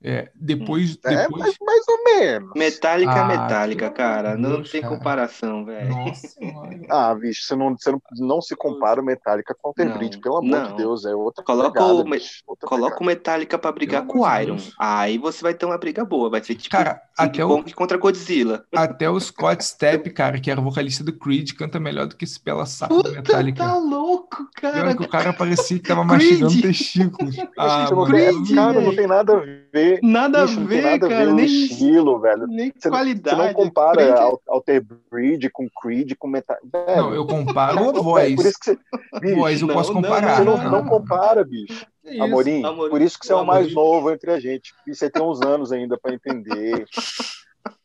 [0.04, 2.50] É, depois, É, depois, mas mais ou menos.
[2.56, 4.34] Metallica é Ah, amor cara.
[4.34, 4.96] de Não Deus, tem cara.
[4.96, 5.88] comparação, velho.
[5.88, 6.28] nossa.
[6.90, 9.98] Ah, bicho, você não, você não, não se compara o Metallica com o Alter Não,
[9.98, 10.70] Bridge, pelo amor não.
[10.70, 13.06] de Deus, é outra Coloca pegada, o bicho, outra Coloca o.
[13.06, 14.56] Metallica pra brigar com o Iron.
[14.56, 14.74] Deus.
[14.78, 16.28] Aí você vai ter uma briga boa.
[16.30, 18.64] Vai ser tipo Cara, até o, Kong contra Godzilla.
[18.74, 22.24] até o Scott Stapp, cara, que era o vocalista do Creed, canta melhor do que
[22.24, 23.64] esse pela saco do Puta, Metallica.
[23.64, 24.96] tá louco, Olha cara.
[24.96, 27.36] que o cara parecia que tava mastigando testículos.
[27.58, 30.00] Ah, não tem, Creed, cara, não tem nada a ver.
[30.02, 31.30] Nada Bicho, a ver, nada a ver cara.
[31.30, 32.46] o Nem, estilo, velho.
[32.46, 33.36] nem Você não, você qualidade.
[33.36, 36.56] não compara Creed é- Al- Alter Bridge com Creed, com Metal.
[36.72, 38.34] Velho, Não, eu comparo velho, voz.
[38.36, 38.78] por isso que você.
[39.20, 40.36] Bicho, Voz eu Não, posso não, comparar.
[40.36, 41.86] você não, não, não compara, bicho.
[42.04, 42.22] Isso?
[42.22, 43.74] Amorim, Amorim, por isso que você é o mais Amorim.
[43.74, 44.72] novo entre a gente.
[44.86, 46.84] E você tem uns anos ainda pra entender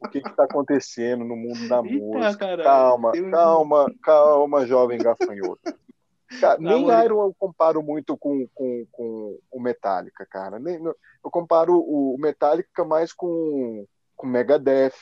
[0.01, 2.38] o que está acontecendo no mundo da Eita, música.
[2.38, 2.63] caralho.
[2.63, 5.61] Calma, um- calma, calma, jovem gafanhoto.
[6.39, 7.05] Cara, nem Amorim.
[7.05, 10.59] Iron eu comparo muito com, com, com o Metallica, cara.
[10.59, 14.93] Nem, eu comparo o Metallica mais com o Megadeth,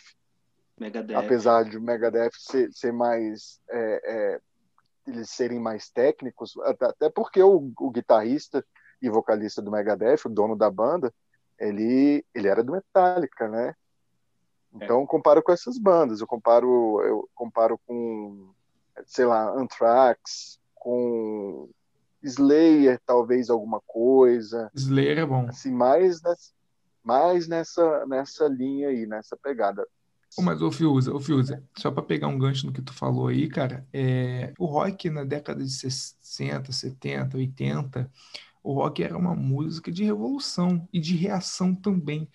[0.78, 1.16] Megadeth.
[1.16, 4.42] apesar de o Megadeth ser, ser mais é, é,
[5.08, 8.66] eles serem mais técnicos, até, porque o, o guitarrista
[9.02, 11.14] e vocalista do Megadeth, o dono da banda,
[11.60, 13.76] ele, ele era do Metallica, né?
[14.74, 18.54] Então eu comparo com essas bandas, eu comparo eu comparo com
[19.06, 21.68] sei lá, Anthrax, com
[22.22, 25.48] Slayer, talvez alguma coisa, Slayer é bom.
[25.50, 26.52] assim, mais nessa,
[27.04, 29.84] mais nessa nessa linha aí, nessa pegada.
[30.38, 33.48] Mas, ô Fiuza, ô Fiuza, só para pegar um gancho no que tu falou aí,
[33.48, 38.12] cara, é, o rock na década de 60, 70, 80,
[38.62, 42.30] o rock era uma música de revolução e de reação também.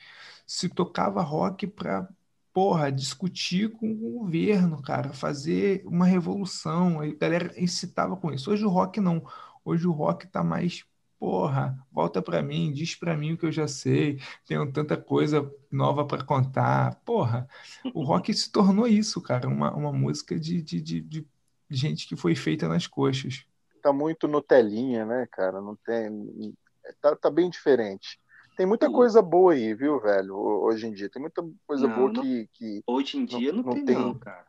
[0.46, 2.08] Se tocava rock para,
[2.52, 7.00] porra, discutir com o governo, cara, fazer uma revolução.
[7.00, 8.50] A galera incitava com isso.
[8.50, 9.24] Hoje o rock não.
[9.64, 10.84] Hoje o rock tá mais,
[11.18, 15.48] porra, volta para mim, diz para mim o que eu já sei, tenho tanta coisa
[15.70, 16.94] nova para contar.
[17.04, 17.46] Porra,
[17.94, 21.26] o rock se tornou isso, cara, uma, uma música de, de, de, de
[21.68, 23.44] gente que foi feita nas coxas.
[23.82, 25.60] Tá muito Nutelinha, né, cara?
[25.60, 26.54] Não tem.
[27.00, 28.18] Tá, tá bem diferente.
[28.60, 30.36] Tem muita coisa boa aí, viu, velho?
[30.36, 31.08] Hoje em dia.
[31.08, 32.84] Tem muita coisa Não, boa não- que, que.
[32.86, 34.44] Hoje em dia não, não tem, tem- não, cara.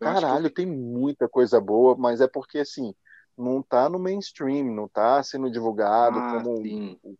[0.00, 2.92] Eu acho que Caralho, tem muita coisa boa, mas é porque, assim,
[3.38, 6.64] não tá no mainstream, não tá sendo divulgado Ah, como.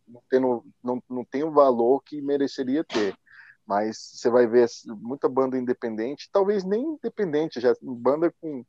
[0.05, 3.17] Não, tendo, não, não tem o valor que mereceria ter.
[3.65, 8.65] Mas você vai ver muita banda independente, talvez nem independente, já banda com,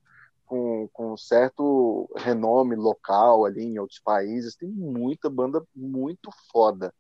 [0.47, 6.95] com, com certo renome local ali em outros países, tem muita banda muito foda.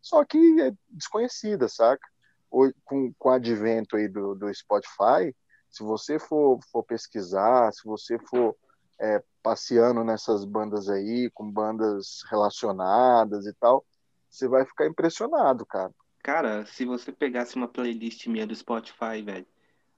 [0.00, 2.06] Só que é desconhecida, saca?
[2.50, 5.34] Hoje, com, com o advento aí do, do Spotify,
[5.70, 8.56] se você for, for pesquisar, se você for
[9.00, 13.84] é, passeando nessas bandas aí, com bandas relacionadas e tal,
[14.28, 15.92] você vai ficar impressionado, cara.
[16.22, 19.46] Cara, se você pegasse uma playlist minha do Spotify, velho,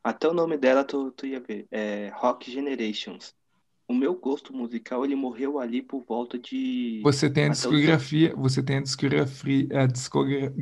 [0.05, 1.67] até o nome dela tu, tu ia ver.
[1.71, 3.35] É Rock Generations.
[3.93, 7.03] O meu gosto musical, ele morreu ali por volta de.
[7.03, 10.53] Você tem a discografia, você tem a discografia, a discogra-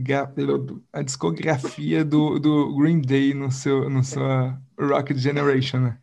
[0.92, 5.98] a discografia do, do Green Day no seu, no sua Rocket Generation, né?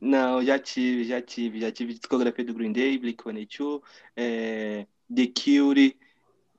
[0.00, 1.60] Não, já tive, já tive.
[1.60, 3.82] Já tive discografia do Green Day, Blink-182,
[4.16, 5.98] é, The Cure,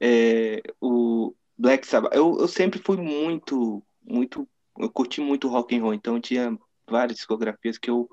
[0.01, 2.13] é, o Black Sabbath.
[2.15, 4.47] Eu, eu sempre fui muito, muito...
[4.77, 6.57] Eu curti muito rock and roll, então tinha
[6.89, 8.09] várias discografias que eu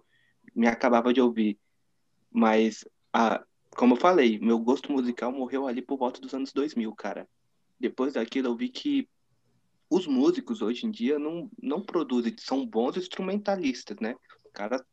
[0.54, 1.58] me acabava de ouvir.
[2.36, 3.44] Mas, a,
[3.76, 7.28] como eu falei, meu gosto musical morreu ali por volta dos anos 2000, cara.
[7.78, 9.08] Depois daquilo eu vi que
[9.88, 14.16] os músicos hoje em dia não, não produzem, são bons instrumentalistas, né?
[14.44, 14.84] O cara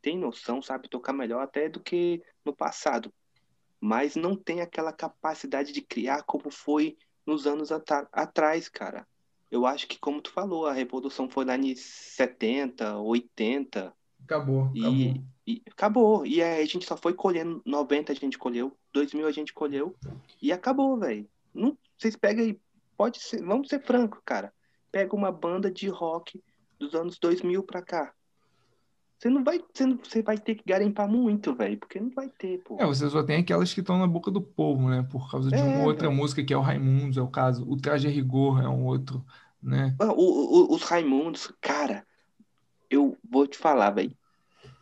[0.00, 3.12] tem noção, sabe tocar melhor até do que no passado,
[3.80, 7.70] mas não tem aquela capacidade de criar como foi nos anos
[8.12, 9.04] atrás, cara.
[9.50, 13.92] Eu acho que, como tu falou, a revolução foi lá em 70, 80
[14.24, 15.24] Acabou, e, acabou.
[15.46, 16.26] E acabou.
[16.26, 19.94] E aí a gente só foi colhendo, 90 a gente colheu, 2000 a gente colheu
[20.42, 21.28] e acabou, velho.
[21.54, 22.58] Não, vocês pegam aí,
[22.96, 24.52] pode ser, vamos ser franco, cara.
[24.90, 26.42] Pega uma banda de rock
[26.78, 28.12] dos anos 2000 pra cá.
[29.18, 32.28] Você não vai, você, não, você vai ter que garimpar muito, velho, porque não vai
[32.28, 32.76] ter, pô.
[32.78, 35.06] É, você só tem aquelas que estão na boca do povo, né?
[35.10, 36.16] Por causa de É, uma outra velho.
[36.20, 37.66] música que é o Raimundos, é o caso.
[37.66, 39.24] O Traje Rigor é um outro,
[39.62, 39.96] né?
[39.98, 42.06] Ah, o- o- os Raimundos, cara,
[42.90, 44.14] eu vou te falar, velho.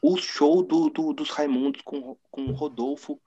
[0.07, 3.18] O show do, do- dos Raimundos com, com o Rodolfo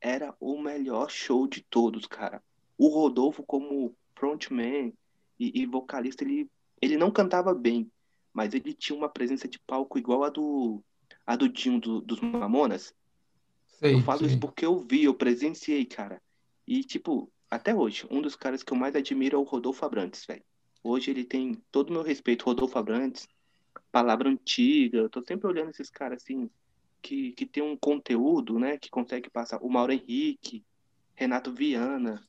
[0.00, 2.42] era o melhor show de todos, cara.
[2.76, 4.92] O Rodolfo, como frontman
[5.38, 6.50] e, e vocalista, ele,
[6.82, 7.88] ele não cantava bem,
[8.32, 10.82] mas ele tinha uma presença de palco igual a do,
[11.24, 12.92] a do Dinho do- dos Mamonas.
[13.68, 14.28] Sei, Eu falo sei.
[14.28, 16.20] isso porque eu vi, eu presenciei, cara.
[16.66, 20.24] E, tipo, até hoje, um dos caras que eu mais admiro é o Rodolfo Abrantes,
[20.26, 20.42] velho.
[20.82, 23.28] Hoje ele tem todo o meu respeito, Rodolfo Abrantes,
[23.94, 24.98] palavra antiga.
[24.98, 26.50] Eu tô sempre olhando esses caras, assim,
[27.00, 28.76] que, que tem um conteúdo, né?
[28.76, 29.58] Que consegue passar.
[29.62, 30.64] O Mauro Henrique,
[31.14, 32.20] Renato Viana.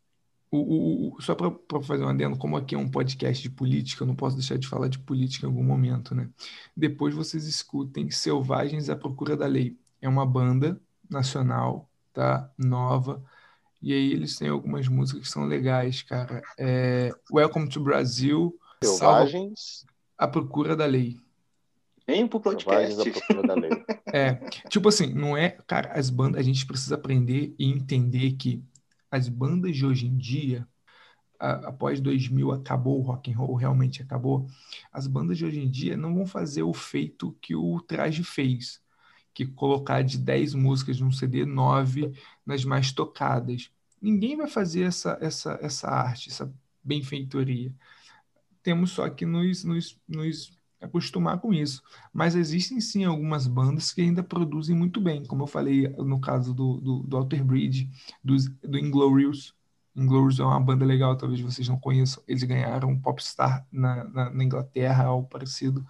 [0.51, 4.03] O, o- o- só para fazer um adendo, como aqui é um podcast de política,
[4.03, 6.30] eu não posso deixar de falar de política em algum momento, né?
[6.78, 9.76] Depois vocês escutem Selvagens à Procura da Lei.
[9.99, 12.47] É uma banda nacional, tá?
[12.57, 13.24] Nova.
[13.82, 16.43] E aí eles têm algumas músicas que são legais, cara.
[16.59, 18.97] É Welcome to Brasil, Salva
[19.28, 19.86] Selvagens,
[20.18, 21.18] à Procura da Lei.
[22.07, 22.97] Vem pro podcast.
[24.13, 24.35] É,
[24.69, 28.63] tipo assim, não é, cara, as bandas, a gente precisa aprender e entender que
[29.09, 30.67] as bandas de hoje em dia,
[31.39, 34.47] a- após 2000 acabou o rock and roll, realmente acabou.
[34.91, 38.81] As bandas de hoje em dia não vão fazer o feito que o Traje fez,
[39.33, 42.11] que colocar de 10 músicas num CD, 9
[42.45, 43.69] nas mais tocadas.
[44.01, 46.53] Ninguém vai fazer essa essa essa arte, essa
[46.83, 47.73] benfeitoria.
[48.63, 51.82] Temos só que nos, nos, nos acostumar com isso.
[52.13, 56.53] Mas existem sim algumas bandas que ainda produzem muito bem, como eu falei no caso
[56.53, 57.89] do, do, do Alter Bridge,
[58.23, 59.53] dos, do Inglorious.
[59.95, 62.21] Inglorious é uma banda legal, talvez vocês não conheçam.
[62.28, 65.86] Eles ganharam um Popstar na, na, na Inglaterra, algo parecido.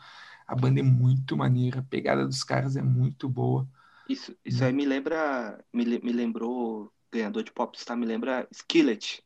[0.47, 3.67] A banda é muito maneira, a pegada dos caras é muito boa.
[4.07, 9.24] Isso, isso aí me lembra, me, me lembrou, ganhador de Popstar, me lembra Skillet.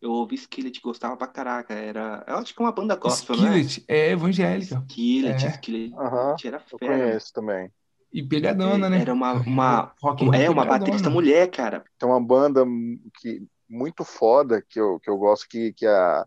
[0.00, 1.72] Eu ouvi Skillet, gostava pra caraca.
[1.74, 3.58] Era, eu acho que é uma banda gospel, não é?
[3.60, 5.48] Skillet é evangélica Skillet, É.
[5.48, 6.92] Skillet Aham, era eu fera.
[6.98, 7.70] conheço também.
[8.12, 9.00] e pegadona, né?
[9.00, 10.78] Era uma, uma, Rock roll é uma pegadona.
[10.78, 11.84] baterista mulher, cara.
[11.98, 12.64] Tem uma banda
[13.20, 16.26] que muito foda que eu, que eu gosto que, que a,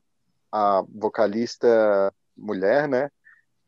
[0.52, 3.10] a vocalista mulher, né?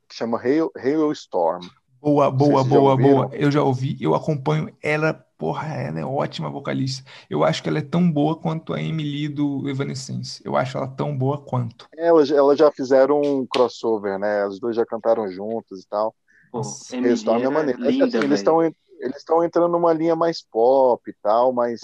[0.10, 1.62] Que chama Hail, Hailstorm.
[2.02, 3.10] Boa, boa, boa, ouviram?
[3.14, 3.30] boa.
[3.34, 7.04] Eu já ouvi, eu acompanho ela, porra, ela é ótima vocalista.
[7.28, 10.40] Eu acho que ela é tão boa quanto a Emily do Evanescence.
[10.46, 11.90] Eu acho ela tão boa quanto.
[11.98, 14.44] Elas, elas já fizeram um crossover, né?
[14.44, 16.14] As duas já cantaram juntas e tal.
[16.52, 17.72] Pô, Nossa, Emily Hailstorm é.
[17.72, 21.52] É que, linda, assim, eles estão eles estão entrando numa linha mais pop e tal,
[21.52, 21.82] mas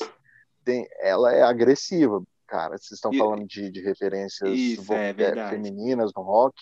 [0.63, 2.21] tem, ela é agressiva.
[2.45, 2.77] cara.
[2.77, 6.55] Vocês estão falando de, de referências Isso, é é, femininas no rock.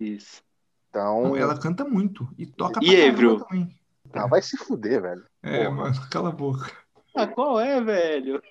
[0.00, 0.42] Isso.
[0.88, 3.44] Então, Não, ela canta muito e toca E pra Evro?
[3.44, 3.79] também.
[4.12, 5.24] Ah, vai se fuder, velho.
[5.42, 5.70] É, Porra.
[5.70, 6.70] mano, cala a boca.
[7.16, 8.42] Ah, qual é, velho?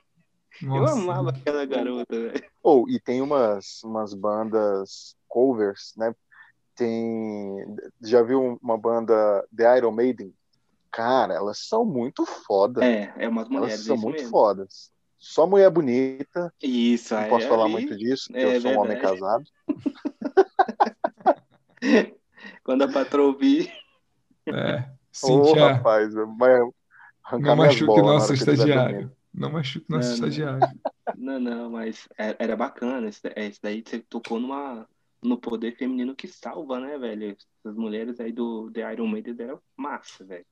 [0.61, 0.93] Nossa.
[0.93, 2.43] Eu amava aquela garota, velho.
[2.61, 6.13] Ou, e tem umas, umas bandas covers, né?
[6.75, 7.65] Tem.
[8.01, 10.33] Já viu uma banda The Iron Maiden?
[10.91, 12.83] Cara, elas são muito foda.
[12.83, 14.31] É, é umas elas mulheres, são isso muito mesmo.
[14.31, 14.91] fodas.
[15.17, 18.71] Só mulher bonita, Isso, não aí posso falar ali, muito disso, porque é eu sou
[18.71, 19.19] um homem verdade.
[19.19, 19.43] casado.
[22.63, 23.71] Quando a patroa ouvir,
[24.47, 24.89] É.
[25.23, 26.61] Ô, Cíntia, rapaz, vai
[27.23, 29.11] arrancar não machuque nosso estagiário.
[29.33, 30.27] Não machuque nosso Não, não.
[30.27, 30.59] estagiário.
[31.17, 33.07] não, não, mas é- era bacana.
[33.07, 34.87] Esse, é, daí você tocou numa,
[35.21, 37.37] no poder feminino que salva, né, velho?
[37.63, 40.45] As mulheres aí do The Iron Maiden eram massa, velho.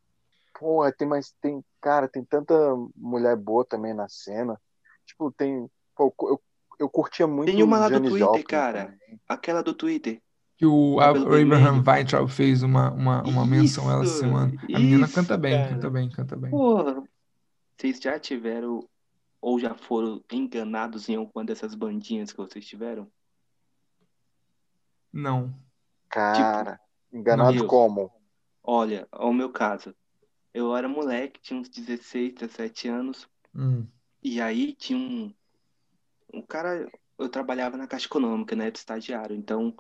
[0.60, 1.32] Porra, tem mais.
[1.42, 2.54] Tem, cara, tem tanta
[2.96, 4.60] mulher boa também na cena.
[5.06, 5.70] Tipo, tem.
[5.96, 6.42] Pô, eu,
[6.80, 8.86] eu curtia muito Tem uma lá do Twitter, Joplin cara.
[8.86, 9.22] também.
[9.28, 10.22] Aquela do Twitter.
[10.58, 11.84] Que o Abraham.
[11.86, 14.52] Weintraub fez uma, uma, uma menção ela Isso, semana.
[14.74, 15.70] A menina isso, canta bem, cara.
[15.70, 16.50] canta bem, canta bem.
[16.50, 17.04] Porra,
[17.78, 18.88] vocês já tiveram
[19.40, 23.08] ou já foram enganados em alguma dessas bandinhas que vocês tiveram?
[25.14, 25.54] Não.
[26.10, 26.80] Cara,
[27.14, 27.68] enganado Meu.
[27.68, 28.12] como?
[28.64, 29.96] Olha, ao meu caso,
[30.54, 33.88] eu era moleque, tinha uns 16, 17 anos, Hum.
[34.22, 35.34] e aí tinha um,
[36.34, 39.76] um cara, eu trabalhava na Caixa Econômica, né, de estagiário, então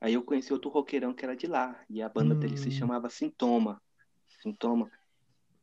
[0.00, 2.72] aí eu conheci outro roqueirão que era de lá, e a banda dele se Hum.
[2.72, 3.80] chamava Sintoma.
[4.42, 4.90] Sintoma.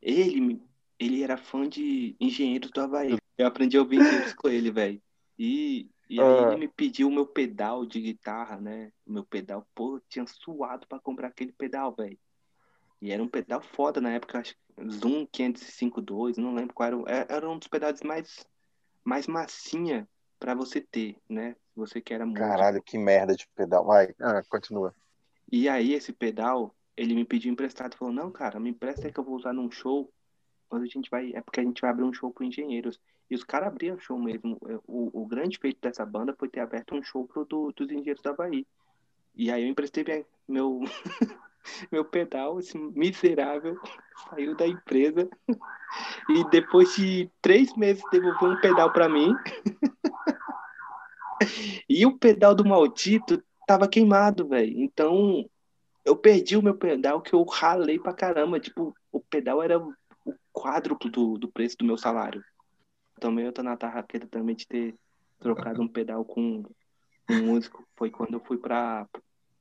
[0.01, 0.61] Ele,
[0.99, 3.17] ele era fã de Engenheiros do Havaí.
[3.37, 5.01] Eu aprendi a ouvir Engenheiros com ele, velho.
[5.37, 6.41] E, e aí Ah.
[6.41, 8.91] ele me pediu o meu pedal de guitarra, né?
[9.05, 12.17] O meu pedal, pô, eu tinha suado pra comprar aquele pedal, velho.
[13.01, 16.97] E era um pedal foda na época, acho que Zoom 505.2, não lembro qual era.
[17.07, 18.45] é- Era um dos pedais mais,
[19.03, 20.07] mais massinha
[20.39, 21.55] pra você ter, né?
[21.75, 22.47] Você que era músico.
[22.47, 23.85] Caralho, que merda de pedal.
[23.85, 24.95] Vai, ah, continua.
[25.51, 27.95] E aí, esse pedal, ele me pediu emprestado.
[27.97, 30.11] Falou, não, cara, me empresta que eu vou usar num show.
[30.69, 31.33] Quando a gente vai.
[31.33, 32.99] É porque a gente vai abrir um show pro Engenheiros.
[33.29, 34.57] E os caras abriam show mesmo.
[34.87, 38.21] O, o grande feito dessa banda foi ter aberto um show pro do, dos Engenheiros
[38.21, 38.65] da Havaí.
[39.35, 40.81] E aí eu emprestei meu,
[41.91, 43.77] meu pedal, esse miserável,
[44.29, 45.27] saiu da empresa.
[46.29, 49.33] E depois de três meses devolveu um pedal pra mim.
[51.89, 54.79] E o pedal do maldito tava queimado, velho.
[54.79, 55.49] Então,
[56.03, 58.59] eu perdi o meu pedal que eu ralei pra caramba.
[58.59, 59.93] Tipo, o pedal era o
[60.53, 62.43] quádruplo do, do preço do meu salário.
[63.19, 64.95] Também eu tô na tarraqueira também de ter
[65.39, 66.63] trocado um pedal com
[67.29, 67.83] um músico.
[67.95, 69.07] Foi quando eu fui pra,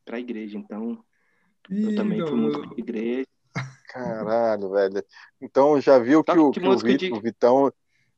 [0.05, 0.59] pra igreja.
[0.59, 1.03] Então,
[1.71, 3.27] eu Ih, também fui músico de igreja.
[3.89, 5.05] Caralho, velho.
[5.41, 7.73] Então já viu que, o, que o, de- o Vitão.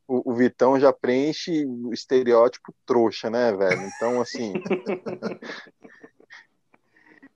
[0.08, 3.82] O, o Vitão já preenche o estereótipo trouxa, né, velho?
[3.96, 4.52] Então, assim,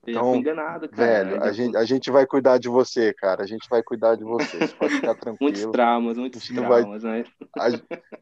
[0.07, 1.05] Então, enganado, cara.
[1.29, 3.43] velho, a gente, a gente vai cuidar de você, cara.
[3.43, 4.57] A gente vai cuidar de você.
[4.57, 5.71] Você pode ficar Muitos tranquilo.
[5.71, 7.23] traumas, muitos A gente não vai- traumas, né?
[7.59, 7.67] A,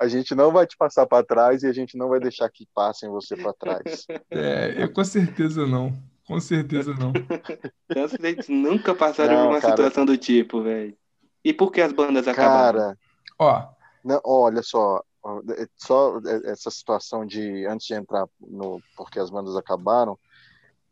[0.03, 2.67] a gente não vai te passar pra trás e a gente não vai deixar que
[2.75, 4.05] passem você pra trás.
[4.29, 5.93] É, eu com certeza não.
[6.27, 7.13] Com certeza não.
[7.89, 9.71] Então, vocês nunca passaram Não, por uma cara.
[9.75, 10.95] situação do tipo, velho.
[11.43, 12.79] E por que as bandas acabaram?
[12.79, 12.97] Cara,
[13.39, 13.67] Ó,
[14.03, 19.29] Não, olha só, ó, é- só essa situação de antes de entrar no porque as
[19.29, 20.17] bandas acabaram,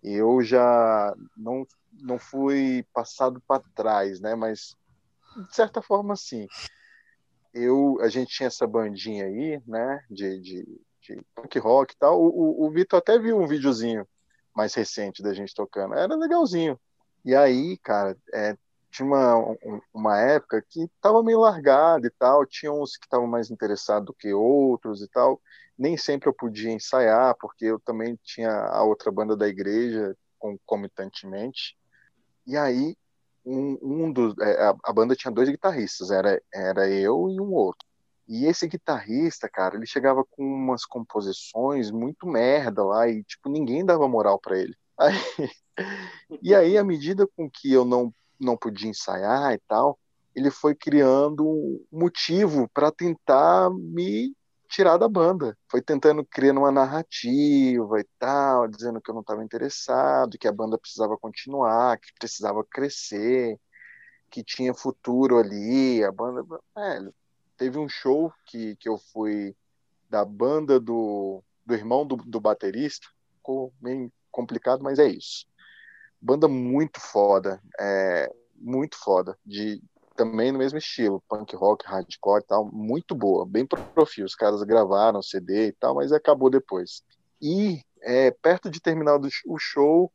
[0.03, 1.65] eu já não
[2.01, 4.35] não fui passado para trás, né?
[4.35, 4.75] Mas
[5.49, 6.47] de certa forma, sim.
[7.53, 10.03] Eu a gente tinha essa bandinha aí, né?
[10.09, 10.63] De, de,
[11.01, 12.21] de punk rock e tal.
[12.21, 12.27] O,
[12.63, 14.07] o, o Vitor até viu um videozinho
[14.55, 15.95] mais recente da gente tocando.
[15.95, 16.79] Era legalzinho.
[17.25, 18.55] E aí, cara, é,
[18.97, 23.27] tinha uma, um- uma época que tava meio largado e tal, tinha uns que estavam
[23.27, 25.41] mais interessados do que outros e tal.
[25.77, 31.77] Nem sempre eu podia ensaiar, porque eu também tinha a outra banda da igreja concomitantemente.
[32.47, 32.95] E aí,
[33.45, 34.35] um, um dos.
[34.39, 37.87] é, a, a banda tinha dois guitarristas, era, era eu e um outro.
[38.27, 43.85] E esse guitarrista, cara, ele chegava com umas composições muito merda lá e, tipo, ninguém
[43.85, 44.75] dava moral pra ele.
[44.99, 45.13] Aí,
[46.41, 49.99] e aí, à medida com que eu não, não podia ensaiar e tal,
[50.35, 54.35] ele foi criando um motivo para tentar me
[54.69, 55.57] tirar da banda.
[55.69, 60.51] Foi tentando criar uma narrativa e tal, dizendo que eu não estava interessado, que a
[60.51, 63.59] banda precisava continuar, que precisava crescer,
[64.29, 66.03] que tinha futuro ali.
[66.03, 66.45] A banda.
[66.75, 67.13] Velho,
[67.57, 69.55] teve um show que, que eu fui
[70.09, 75.45] da banda do, do irmão do, do baterista, ficou meio complicado, mas é isso.
[76.21, 79.81] Banda muito foda, é, muito foda, de
[80.15, 84.25] também no mesmo estilo, punk rock, hardcore e tal, muito boa, bem profil.
[84.25, 87.03] Os caras gravaram CD e tal, mas acabou depois.
[87.39, 90.11] E é, perto de terminar do, o show,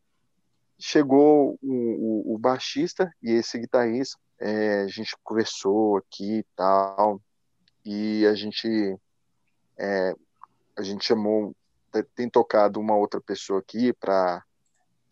[0.78, 4.18] chegou o, o, o baixista e esse guitarrista.
[4.40, 7.22] É, a gente conversou aqui e tal,
[7.84, 8.98] e a gente
[9.78, 10.14] é,
[10.76, 11.54] a gente chamou,
[12.14, 14.42] tem tocado uma outra pessoa aqui para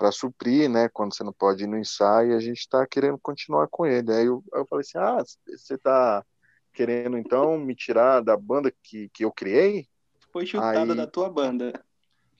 [0.00, 3.68] para suprir, né, quando você não pode ir no ensaio, a gente está querendo continuar
[3.68, 4.10] com ele.
[4.10, 6.24] Aí eu, eu falei assim, ah, você está
[6.72, 9.86] querendo então me tirar da banda que, que eu criei?
[10.32, 11.84] Foi chutado aí, da tua banda.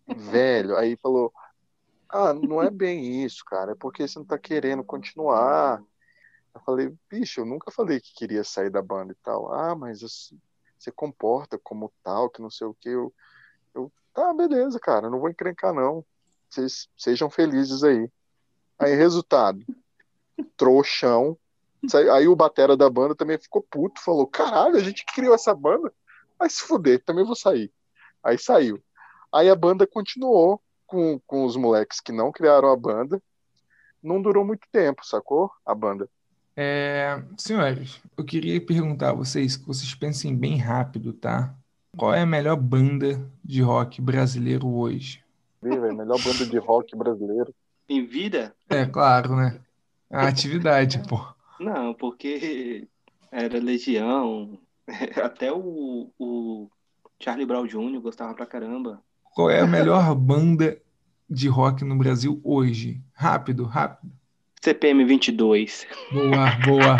[0.06, 1.30] Velho, aí falou,
[2.08, 5.82] ah, não é bem isso, cara, é porque você não está querendo continuar.
[6.54, 9.52] Eu falei, bicho, eu nunca falei que queria sair da banda e tal.
[9.52, 10.00] Ah, mas
[10.78, 12.88] você comporta como tal, que não sei o que.
[12.88, 13.12] Eu,
[13.74, 16.02] eu tá, beleza, cara, não vou encrencar não
[16.51, 18.11] vocês sejam felizes aí.
[18.78, 19.64] Aí, resultado,
[20.57, 21.36] trouxão.
[22.12, 25.92] Aí o batera da banda também ficou puto, falou: caralho, a gente criou essa banda.
[26.38, 27.72] Vai se fuder, também vou sair.
[28.22, 28.82] Aí saiu.
[29.32, 33.22] Aí a banda continuou com, com os moleques que não criaram a banda.
[34.03, 35.51] Não durou muito tempo, sacou?
[35.64, 36.09] A banda.
[36.57, 41.55] É, senhores, eu queria perguntar a vocês, que vocês pensem bem rápido, tá?
[41.96, 45.22] Qual é a melhor banda de rock brasileiro hoje?
[45.62, 47.54] Véio, melhor banda de rock brasileiro.
[47.88, 48.54] Em vida?
[48.68, 49.61] É, claro, né?
[50.11, 51.20] A atividade, pô.
[51.58, 52.88] Não, porque
[53.30, 54.58] era Legião,
[55.22, 56.70] até o, o
[57.20, 58.00] Charlie Brown Jr.
[58.00, 59.02] gostava pra caramba.
[59.34, 60.80] Qual é a melhor banda
[61.28, 63.00] de rock no Brasil hoje?
[63.12, 64.12] Rápido, rápido.
[64.61, 65.86] CPM 22.
[66.12, 66.96] Boa, boa.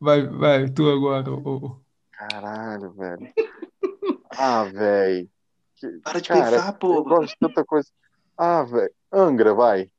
[0.00, 1.30] Vai, vai, tu agora.
[1.30, 1.76] Oh.
[2.12, 3.32] Caralho, velho.
[4.30, 5.28] Ah, velho.
[6.02, 6.94] Para de Cara, pensar, pô.
[6.94, 7.88] Eu gosto de tanta coisa.
[8.36, 8.92] Ah, velho.
[9.12, 9.90] Angra, vai.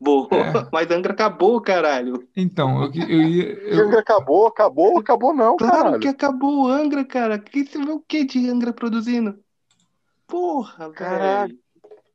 [0.00, 0.52] Boa, é.
[0.72, 2.28] mas Angra acabou, caralho.
[2.36, 3.44] Então, eu, eu ia.
[3.44, 3.86] Eu...
[3.86, 6.00] Angra acabou, acabou, acabou não, claro caralho.
[6.00, 7.38] que acabou o Angra, cara.
[7.38, 9.38] Que você vê o que de Angra produzindo?
[10.26, 11.58] Porra, velho.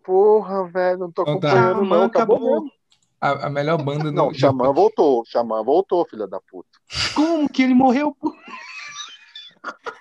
[0.04, 1.74] Porra, velho, não tô então, tá.
[1.74, 2.04] não.
[2.04, 2.78] Acabou, acabou.
[3.20, 5.24] A, a, melhor banda Não, Xamã voltou.
[5.26, 6.70] Xamã voltou, filha da puta.
[7.16, 8.16] Como que ele morreu?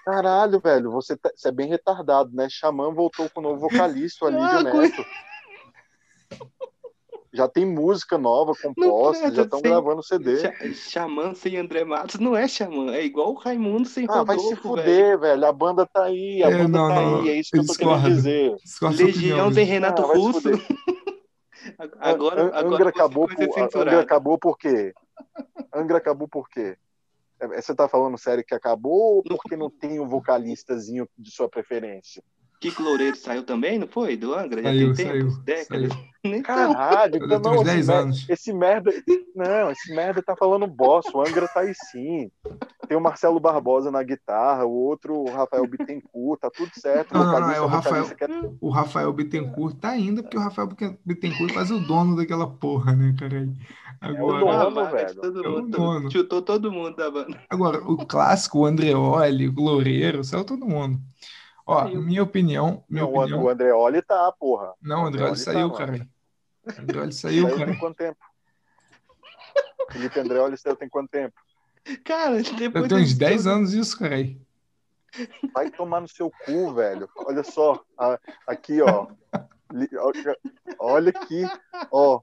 [0.05, 2.49] Caralho, velho, você, tá, você é bem retardado, né?
[2.49, 5.05] Xamã voltou com o novo vocalista, o Alívio ah, Neto.
[7.33, 10.39] Já tem música nova composta, já estão gravando CD.
[10.73, 14.39] Xamã sem André Matos não é Xamã, é igual o Raimundo sem ah, Rodolfo, vai
[14.39, 15.21] se fuder, velho.
[15.21, 15.45] velho.
[15.45, 17.67] A banda tá aí, a é, banda não, tá não, aí, é isso que eu
[17.67, 18.57] tô querendo dizer.
[18.83, 20.49] Legião sem Renato ah, Russo.
[21.99, 24.95] agora, agora Angra acabou, por, Angra acabou por quê?
[25.75, 26.79] Angra acabou por quê?
[27.41, 31.49] É, você tá falando sério que acabou ou porque não tem um vocalistazinho de sua
[31.49, 32.23] preferência?
[32.61, 34.17] Kiko Loureiro saiu também, não foi?
[34.17, 34.63] Do Angra?
[34.63, 35.93] Já saiu, tem tempos, saiu, décadas.
[35.93, 36.17] Saiu.
[36.43, 38.93] Caralho, então não, esse, merda, esse merda.
[39.35, 42.31] Não, esse merda tá falando boss, o Angra tá aí sim.
[42.89, 47.15] Tem o Marcelo Barbosa na guitarra, o outro, o Rafael Bittencourt, tá tudo certo.
[47.15, 48.31] Não, não, não, é o Rafael, quer...
[48.61, 50.69] o Rafael Bittencourt tá ainda, porque o Rafael
[51.05, 53.49] Bittencourt faz o dono daquela porra, né, cara?
[54.01, 55.15] Agora, é o dono, velho.
[55.15, 56.11] Todo é mundo, dono.
[56.11, 57.41] Chutou todo mundo da banda.
[57.49, 60.99] Agora, o clássico, o Andreoli, o Loureiro, saiu todo mundo.
[61.67, 62.85] Ó, minha opinião.
[62.89, 63.43] Minha não, opinião...
[63.43, 64.73] o Andreoli tá, porra.
[64.81, 66.09] Não, o Andreoli, saiu, tá, cara.
[66.65, 67.71] O Andreoli saiu, saiu cara.
[67.73, 68.19] Tem quanto tempo?
[69.91, 71.35] Felipe Andreoli saiu tem quanto tempo?
[72.05, 72.85] Cara, depois.
[72.85, 74.17] Eu tenho uns 10 anos isso, cara.
[75.53, 77.09] Vai tomar no seu cu, velho.
[77.17, 77.83] Olha só.
[78.47, 79.09] Aqui, ó.
[80.79, 81.43] Olha aqui,
[81.91, 82.21] ó.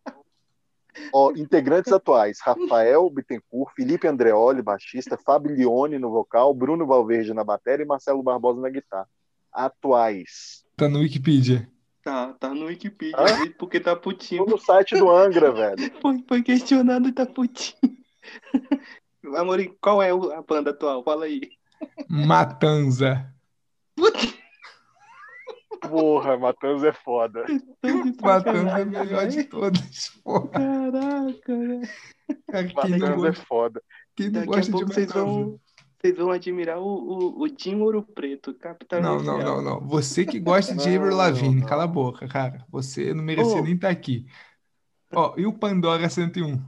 [1.13, 7.43] Ó, integrantes atuais: Rafael Bittencourt, Felipe Andreoli, baixista, Fábio Lione no vocal, Bruno Valverde na
[7.43, 9.09] bateria e Marcelo Barbosa na guitarra.
[9.53, 10.65] Atuais.
[10.75, 11.69] Tá no Wikipedia.
[12.03, 13.51] Tá, tá no Wikipedia, Hã?
[13.57, 14.45] porque tá putinho.
[14.45, 15.91] Tô no site do Angra, velho.
[16.01, 17.97] Foi, foi questionado e tá putinho.
[19.37, 21.03] Amorim, qual é a banda atual?
[21.03, 21.41] Fala aí.
[22.09, 23.33] Matanza.
[23.95, 24.33] Putz.
[25.81, 27.45] Porra, Matanza é foda.
[28.21, 30.49] Matanza é a melhor de todas, porra.
[30.49, 31.81] Caraca, né?
[32.75, 33.81] Matanza é foda.
[34.15, 35.59] Quem não Daqui gosta a pouco de vocês vão,
[36.03, 39.01] vocês vão admirar o, o, o Jim Ouro Preto, capitão.
[39.01, 39.79] Não, não, não, não.
[39.87, 42.65] Você que gosta de Avril Lavigne, cala a boca, cara.
[42.69, 43.63] Você não merecia oh.
[43.63, 44.25] nem estar tá aqui.
[45.15, 46.61] Ó, e o Pandora 101?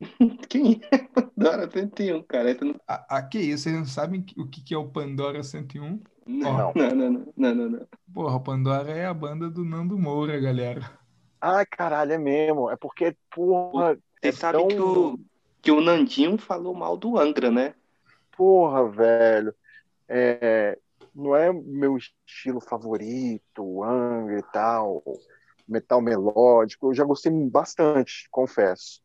[0.50, 2.56] Quem é Pandora 101, cara?
[2.60, 2.74] Não...
[2.88, 3.62] Ah, que isso?
[3.62, 6.02] Vocês não sabem o que é o Pandora 101?
[6.26, 6.72] Não, oh.
[6.76, 7.86] não, não, não, não, não, não.
[8.12, 10.98] Porra, o Pandora é a banda do Nando Moura, galera.
[11.40, 12.68] Ai, caralho, é mesmo.
[12.68, 13.96] É porque, porra.
[14.20, 14.66] Você é sabe tão...
[14.66, 15.20] que, o,
[15.62, 17.74] que o Nandinho falou mal do Angra, né?
[18.36, 19.54] Porra, velho.
[20.08, 20.78] É,
[21.14, 25.02] não é meu estilo favorito, Angra e tal,
[25.66, 26.88] metal melódico.
[26.88, 29.00] Eu já gostei bastante, confesso.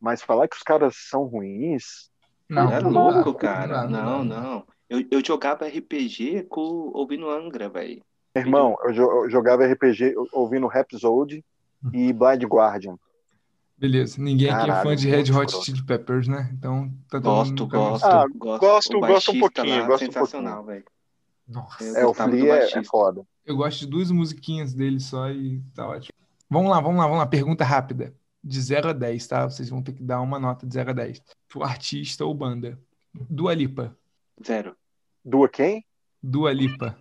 [0.00, 2.10] Mas falar que os caras são ruins.
[2.48, 3.86] Não, é não louco, cara.
[3.86, 4.66] Não, não.
[4.88, 6.60] Eu, eu jogava RPG com,
[6.94, 8.02] ouvindo Angra, velho.
[8.34, 11.44] Irmão, eu, eu jogava RPG ouvindo Rhapsody
[11.92, 12.98] e Blind Guardian.
[13.78, 15.64] Beleza, ninguém aqui é Caralho, fã de Red muito Hot escroto.
[15.66, 16.50] Chili Peppers, né?
[16.54, 18.04] Então tá todo Gosto, mundo no caminho gosto.
[18.06, 18.36] Ah, gosto.
[18.38, 20.84] gosto- O gosto um baixista pouquinho, lá, gosto um sensacional, velho.
[21.46, 21.84] Nossa.
[21.84, 22.84] É, o gostava do Flea é, é baixista.
[22.84, 23.22] foda.
[23.44, 26.12] Eu gosto de duas musiquinhas dele só e tá ótimo.
[26.48, 27.26] Vamos lá, vamos lá, vamos lá.
[27.26, 28.14] Pergunta rápida.
[28.42, 29.44] De 0 a 10, tá?
[29.48, 31.20] Vocês vão ter que dar uma nota de 0 a 10.
[31.48, 32.78] Pro artista ou banda.
[33.28, 33.96] Dua Lipa.
[34.44, 34.74] Zero.
[35.24, 35.84] Dua quem?
[36.22, 36.96] Dua Lipa.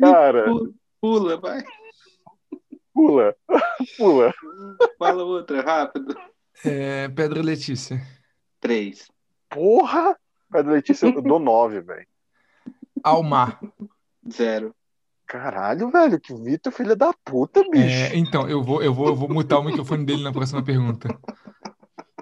[0.00, 0.46] Cara,
[1.00, 1.62] Pula, vai.
[2.92, 3.34] pula.
[3.96, 4.34] Pula.
[4.98, 6.14] Fala outra, rápido.
[6.64, 8.00] É, Pedro Letícia.
[8.60, 9.10] Três.
[9.48, 10.16] Porra!
[10.52, 12.06] Pedro Letícia, eu dou nove, velho.
[13.02, 13.60] Almar.
[14.30, 14.74] Zero.
[15.26, 18.12] Caralho, velho, que Vitor, filha da puta, bicho.
[18.12, 21.08] É, então, eu vou, eu, vou, eu vou mutar o microfone dele na próxima pergunta.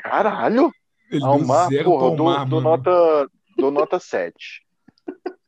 [0.00, 0.70] Caralho!
[1.10, 2.76] Ele Almar, deu zero porra, dou, Almar, dou mano.
[2.76, 4.62] nota, dou nota 7.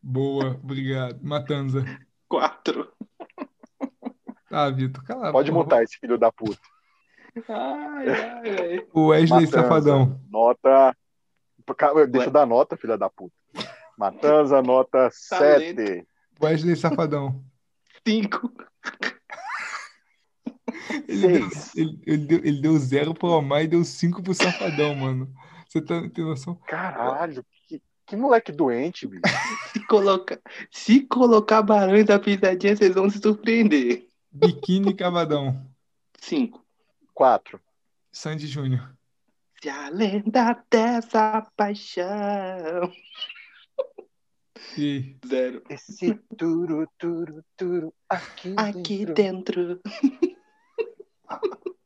[0.03, 1.21] Boa, obrigado.
[1.23, 1.85] Matanza.
[2.31, 2.89] Quatro.
[4.49, 5.65] Tá, Vitor, cala Pode porra.
[5.65, 6.61] mutar esse filho da puta.
[7.49, 8.87] Ai, ai, ai.
[8.95, 10.21] O Wesley Matanza, Safadão.
[10.31, 10.97] Nota.
[12.09, 13.35] Deixa eu dar nota, filha da puta.
[13.99, 16.07] Matanza, nota 7.
[16.41, 17.45] Wesley Safadão.
[18.07, 18.51] Cinco.
[21.09, 24.95] Ele deu, ele, ele deu, ele deu zero pro Almar e deu cinco pro Safadão,
[24.95, 25.33] mano.
[25.69, 26.55] Você tá, tem noção?
[26.67, 27.45] Caralho,
[28.11, 29.23] que, que moleque doente, bicho.
[29.73, 30.41] Se colocar,
[30.71, 34.07] se colocar Barões da Pisadinha, vocês vão se surpreender.
[34.33, 35.65] Biquíni Cavadão.
[36.19, 36.65] Cinco.
[37.15, 37.61] 4.
[38.13, 38.95] Sandy Júnior.
[39.63, 42.93] Se a lenda dessa paixão.
[44.77, 45.63] E Zero.
[45.69, 49.77] Esse turu, turu, turu, aqui, Aqui dentro.
[49.77, 49.81] dentro.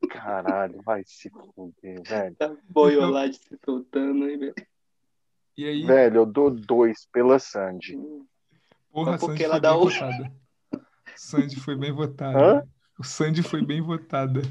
[0.08, 2.36] Caralho, vai se fuder, velho.
[2.36, 4.54] Tá boiolade se soltando aí, velho.
[5.56, 7.96] E aí, Velho, eu dou 2 pela Sandy.
[8.92, 10.32] porra, porque Sandy ela foi dá bem o- votada.
[11.16, 12.38] Sandy foi bem votada.
[12.38, 12.62] Hã?
[12.98, 14.42] O Sandy foi bem votada.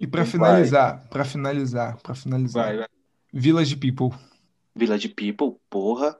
[0.00, 0.30] E pra Vai.
[0.30, 2.64] finalizar, pra finalizar, pra finalizar.
[2.66, 2.86] Vai, vai.
[3.32, 4.16] Village People.
[4.74, 6.16] Village People, porra.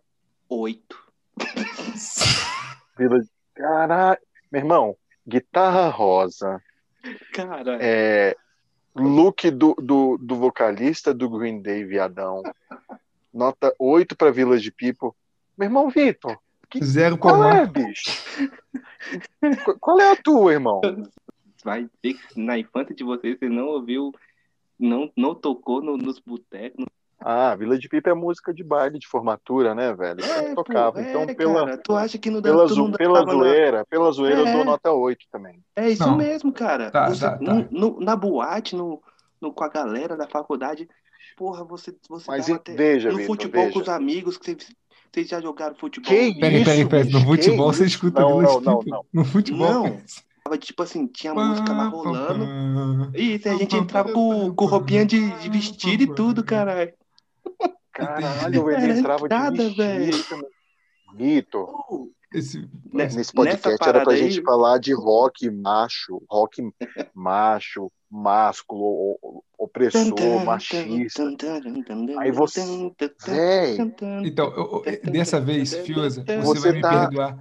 [0.49, 0.99] Oito.
[2.99, 3.21] Vila-
[3.55, 4.19] Caralho.
[4.51, 4.97] Meu irmão,
[5.27, 6.61] guitarra rosa.
[7.33, 8.35] Cara, É,
[8.95, 12.43] look do, do, do vocalista do Green Day, viadão.
[13.33, 15.11] Nota 8 pra Village People.
[15.57, 16.37] Meu irmão Vitor,
[16.71, 18.11] que- Zero qual é, bicho?
[19.65, 20.81] Qu- Qual é a tua, irmão?
[21.65, 24.13] vai ver que na infância de vocês você não ouviu,
[24.79, 26.85] não, não tocou no- nos botecos.
[27.21, 30.21] Ah, Village People é música de baile de formatura, né, velho?
[30.25, 31.01] Eu pô, tocava.
[31.03, 33.27] é, Então, pela, cara, tu acha que não dá, pela, tu zo- não pela dava
[33.27, 34.53] na- zoeira, pela zoeira eu É.
[34.53, 35.61] dou nota 8 também.
[35.75, 36.17] É isso Não.
[36.17, 36.93] mesmo, cara.
[36.93, 37.55] Tá, Você- tá, tá.
[37.55, 39.03] no- no- na boate, no,
[39.41, 40.89] no- com a galera da faculdade,
[41.37, 43.75] porra, você, você Mas e- até veja, no futebol veja.
[43.75, 44.69] com os amigos, que vocês,
[45.13, 46.09] vocês já jogaram futebol.
[46.11, 47.11] Que Peraí, peraí, Isso, peraí.
[47.13, 47.95] No futebol você isso?
[47.97, 49.05] escuta Não, não, não, não.
[49.13, 49.69] No futebol.
[49.85, 50.03] Não.
[50.45, 52.47] Tava, tipo assim, tinha música lá rolando.
[53.13, 53.19] pá.
[53.19, 56.93] Isso, a gente entrava com, com roupinha de, de vestido e tudo, caralho.
[57.93, 60.05] Caralho, Era ele entrava entrada, de velho.
[60.07, 60.47] vestido.
[61.15, 61.73] Vitor,
[62.33, 62.61] Esse,
[62.93, 63.05] Né?
[63.15, 66.63] nesse podcast era pra aí- gente falar de rock macho, rock
[67.15, 69.19] macho, másculo,
[69.59, 71.23] opressor, machista.
[72.19, 72.61] Aí você-
[73.27, 73.77] Véi,
[74.25, 77.39] Então, eu- eu- dessa vez, Fiuza, você, Você vai me tá- perdoar.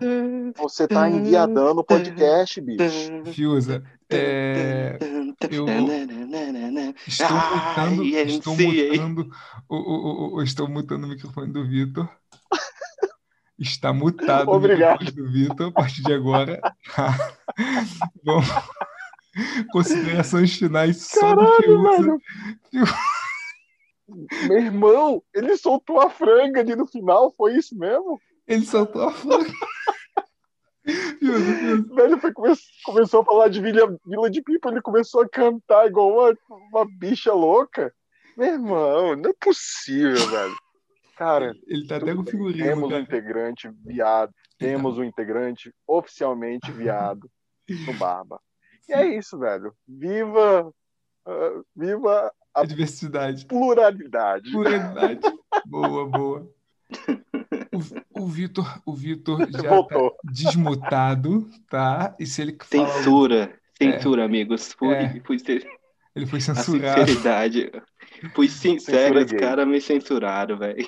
[0.57, 3.23] você tá enviadando o podcast, bicho.
[3.33, 4.97] Fiuza, é,
[5.49, 5.67] eu
[7.07, 9.29] estou mutando, estou mutando,
[9.69, 12.09] o, o, o- o- estou mutando o microfone do Vitor.
[13.59, 14.99] Está mutado Obrigado.
[15.01, 16.59] o microfone do Vitor a partir de agora.
[16.95, 17.17] tá?
[18.23, 18.45] Vamos.
[19.71, 22.01] Considerações finais só do Caralho, Fiuza.
[22.01, 22.21] velho.
[24.47, 28.19] Meu irmão, ele soltou a franga ali no final, foi isso mesmo?
[28.47, 29.51] Ele soltou a franga.
[31.93, 35.85] Velho, foi, come- começou a falar de Vila, Vila de Pipa, ele começou a cantar
[35.87, 36.37] igual uma,
[36.71, 37.93] uma bicha louca.
[38.37, 40.55] Meu irmão, não é possível, velho.
[41.17, 43.01] Cara, Ele tá até com temos um cara.
[43.01, 47.29] integrante viado, temos um integrante oficialmente viado
[47.85, 48.39] no Barba.
[48.89, 49.73] E é isso, velho.
[49.87, 50.71] Viva,
[51.25, 53.45] ah, viva A diversidade.
[53.45, 54.51] pluralidade.
[54.51, 55.19] Pluralidade.
[55.65, 56.49] Boa, boa.
[58.15, 60.11] O, o Vitor, o Vitor já Voltou.
[60.11, 62.15] tá desmutado, tá?
[62.19, 63.53] E se ele fala, Censura.
[63.77, 64.73] Censura, amigos.
[64.73, 65.19] Fui, É.
[65.25, 65.67] fui ser-
[66.15, 66.99] ele foi a censurado.
[67.01, 67.71] sinceridade.
[68.33, 70.87] Fui sincero, os caras me censuraram, velho.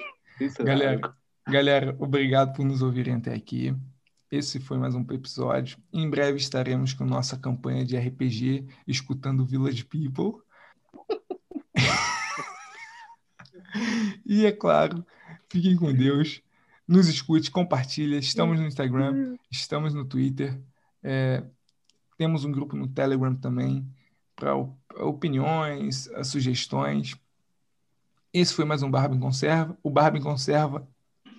[0.63, 1.13] Galera,
[1.47, 3.75] galera, obrigado por nos ouvirem até aqui.
[4.32, 5.80] Esse foi mais um episódio.
[5.91, 10.43] Em breve estaremos com nossa campanha de RPG, escutando Village People.
[14.23, 15.03] e é claro,
[15.49, 16.43] fiquem com Deus.
[16.88, 18.17] Nos escute, compartilha.
[18.17, 20.61] Estamos no Instagram, estamos no Twitter.
[21.01, 21.43] É,
[22.15, 23.84] temos um grupo no Telegram também
[24.36, 24.53] para
[25.03, 27.15] opiniões, sugestões.
[28.32, 29.75] Esse foi mais um Barba em Conserva.
[29.82, 30.88] O Barba em Conserva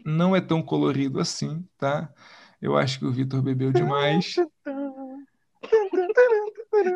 [0.04, 2.12] não é tão colorido assim, tá?
[2.60, 4.36] Eu acho que o Vitor bebeu demais.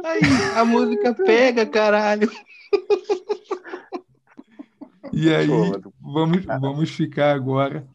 [0.05, 0.21] Aí,
[0.57, 2.31] a música pega, caralho.
[5.13, 5.47] E aí,
[6.01, 7.87] vamos, vamos ficar agora,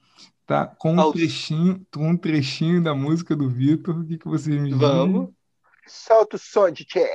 [0.46, 0.66] tá?
[0.68, 4.00] Com um trechinho, com um trechinho da música do Vitor.
[4.00, 4.80] O que, que vocês me dizem?
[4.80, 5.30] Vamos.
[5.86, 7.08] Solta o som, DJ.